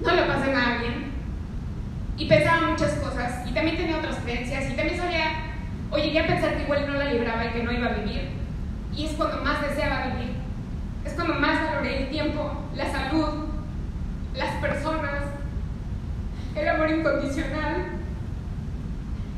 [0.00, 1.06] no lo pasé nada bien,
[2.16, 5.26] y pensaba muchas cosas, y también tenía otras creencias, y también sabía,
[5.90, 8.30] o llegué a pensar que igual no la libraba y que no iba a vivir.
[8.94, 10.36] Y es cuando más deseaba vivir.
[11.04, 13.46] Es cuando más valoré el tiempo, la salud,
[14.34, 15.22] las personas,
[16.54, 17.86] el amor incondicional.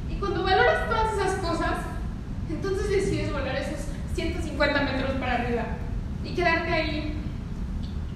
[0.08, 1.76] Y cuando valoras todas esas cosas,
[2.50, 5.64] entonces decides volar esos 150 metros para arriba
[6.24, 7.14] y quedarte ahí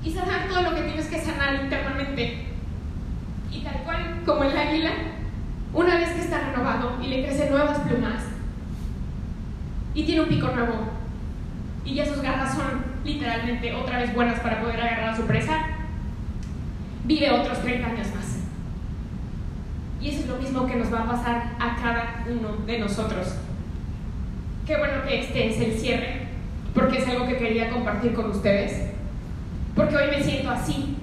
[0.03, 2.47] y sanar todo lo que tienes que sanar internamente.
[3.51, 4.91] Y tal cual como el águila,
[5.75, 8.25] una vez que está renovado y le crecen nuevas plumas
[9.95, 10.91] y tiene un pico nuevo
[11.85, 15.67] y ya sus garras son literalmente otra vez buenas para poder agarrar a su presa,
[17.05, 18.39] vive otros 30 años más.
[20.01, 23.37] Y eso es lo mismo que nos va a pasar a cada uno de nosotros.
[24.67, 26.29] Qué bueno que este es el cierre,
[26.75, 28.91] porque es algo que quería compartir con ustedes,
[29.75, 30.97] porque hoy me siento así.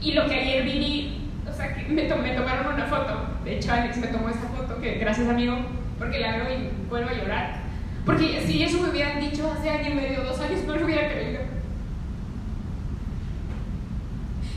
[0.00, 3.72] Y lo que ayer viví, o sea, que me, me tomaron una foto, de hecho
[3.72, 5.56] Alex me tomó esa foto, que gracias amigo,
[5.98, 7.60] porque la veo y vuelvo a llorar.
[8.06, 11.10] Porque si eso me hubieran dicho hace año y medio, dos años, no lo hubiera
[11.10, 11.40] creído.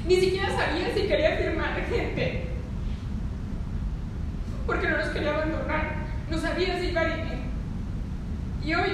[0.08, 2.46] Ni siquiera sabía si quería firmar gente.
[4.66, 5.96] Porque no los quería abandonar.
[6.30, 7.31] No sabía si iba a.
[8.64, 8.92] Y hoy,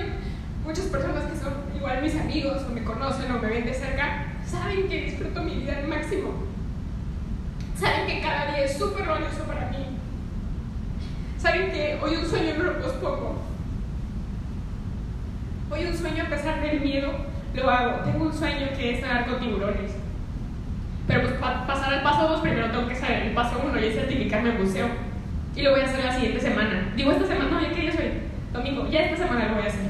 [0.63, 4.27] muchas personas que son igual mis amigos, o me conocen, o me ven de cerca,
[4.45, 6.33] saben que disfruto mi vida al máximo.
[7.77, 9.85] Saben que cada día es súper valioso para mí.
[11.37, 13.41] Saben que hoy un sueño no lo pospongo.
[15.69, 17.11] Hoy un sueño a pesar del miedo
[17.53, 18.03] lo hago.
[18.03, 19.91] Tengo un sueño que es nadar con tiburones.
[21.07, 23.85] Pero pues para pasar al paso 2 primero tengo que saber el paso 1 y
[23.85, 24.87] es certificarme en buceo.
[25.55, 26.93] Y lo voy a hacer la siguiente semana.
[26.95, 28.11] Digo, esta semana, no, ya que día soy.
[28.53, 29.81] Domingo, ya esta semana lo voy a hacer.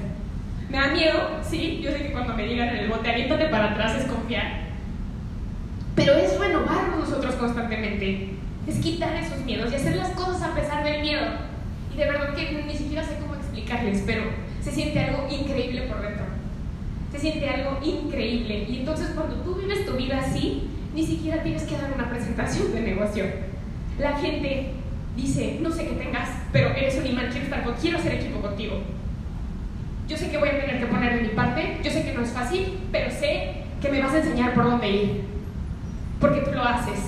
[0.70, 3.72] Me da miedo, sí, yo sé que cuando me digan en el bote, aviéntate para
[3.72, 4.68] atrás es confiar.
[5.95, 8.32] Pero es renovarnos nosotros constantemente.
[8.68, 11.22] Es quitar esos miedos y hacer las cosas a pesar del miedo.
[11.93, 14.24] Y de verdad que ni siquiera sé cómo explicarles, pero
[14.62, 16.26] se siente algo increíble por dentro.
[17.12, 18.66] Se siente algo increíble.
[18.70, 22.74] Y entonces cuando tú vives tu vida así, ni siquiera tienes que dar una presentación
[22.74, 23.26] de negocio.
[23.97, 24.74] La gente
[25.18, 28.78] dice, no sé qué tengas, pero eres un imán, quiero estar quiero hacer equipo contigo.
[30.07, 32.22] Yo sé que voy a tener que poner de mi parte, yo sé que no
[32.22, 35.22] es fácil, pero sé que me vas a enseñar por dónde ir.
[36.22, 36.99] Porque tú lo haces,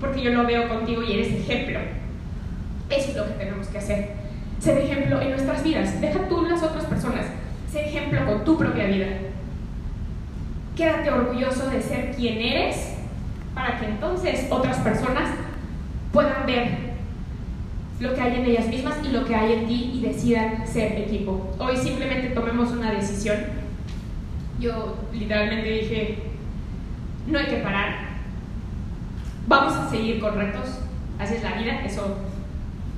[0.00, 1.80] porque yo lo veo contigo y eres ejemplo.
[2.90, 4.10] Eso es lo que tenemos que hacer.
[4.60, 6.00] Ser ejemplo en nuestras vidas.
[6.00, 7.26] Deja tú las otras personas.
[7.70, 9.06] Ser ejemplo con tu propia vida.
[10.76, 12.94] Quédate orgulloso de ser quien eres
[13.54, 15.30] para que entonces otras personas
[16.12, 16.87] puedan ver
[18.00, 20.92] lo que hay en ellas mismas y lo que hay en ti y decidan ser
[20.98, 21.52] equipo.
[21.58, 23.36] Hoy simplemente tomemos una decisión.
[24.60, 26.18] Yo literalmente dije,
[27.26, 28.08] no hay que parar.
[29.48, 30.80] Vamos a seguir con retos.
[31.18, 32.18] Así es la vida, eso,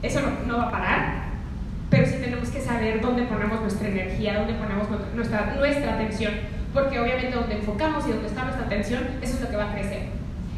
[0.03, 1.21] eso no, no va a parar.
[1.89, 6.33] Pero sí tenemos que saber dónde ponemos nuestra energía, dónde ponemos nuestra, nuestra atención.
[6.75, 9.75] Porque obviamente donde enfocamos y donde está nuestra atención, eso es lo que va a
[9.75, 10.03] crecer.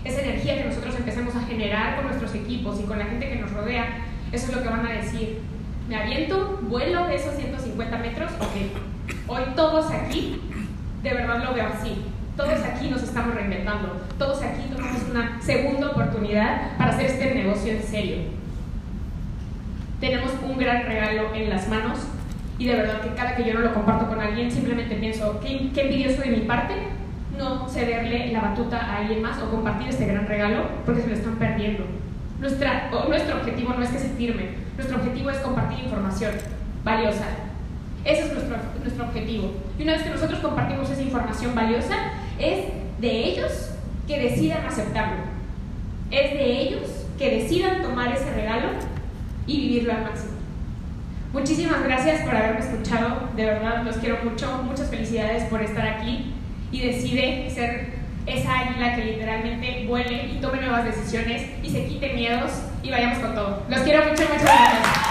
[0.04, 3.36] Esa energía que nosotros empecemos a generar con nuestros equipos y con la gente que
[3.36, 3.86] nos rodea,
[4.32, 5.40] eso es lo que van a decir.
[5.88, 9.28] Me aviento, vuelo esos 150 metros, ok.
[9.28, 10.40] Hoy todos aquí,
[11.02, 12.02] de verdad lo veo así.
[12.36, 14.00] Todos aquí nos estamos reinventando.
[14.18, 18.16] Todos aquí tomamos una segunda oportunidad para hacer este negocio en serio.
[20.00, 21.98] Tenemos un gran regalo en las manos
[22.58, 25.70] y de verdad que cada que yo no lo comparto con alguien, simplemente pienso, qué,
[25.74, 26.74] qué envidioso de mi parte
[27.36, 31.14] no cederle la batuta a alguien más o compartir este gran regalo porque se lo
[31.14, 31.84] están perdiendo.
[32.42, 36.32] Nuestra, nuestro objetivo no es que se firme, nuestro objetivo es compartir información
[36.82, 37.24] valiosa.
[38.04, 39.52] Ese es nuestro, nuestro objetivo.
[39.78, 41.94] Y una vez que nosotros compartimos esa información valiosa,
[42.40, 42.64] es
[43.00, 43.70] de ellos
[44.08, 45.22] que decidan aceptarlo.
[46.10, 46.82] Es de ellos
[47.16, 48.70] que decidan tomar ese regalo
[49.46, 50.32] y vivirlo al máximo.
[51.32, 56.34] Muchísimas gracias por haberme escuchado, de verdad los quiero mucho, muchas felicidades por estar aquí
[56.72, 57.91] y decide ser
[58.26, 62.50] esa águila que literalmente vuele y tome nuevas decisiones y se quite miedos
[62.82, 63.62] y vayamos con todo.
[63.68, 65.01] Los quiero mucho, muchas gracias.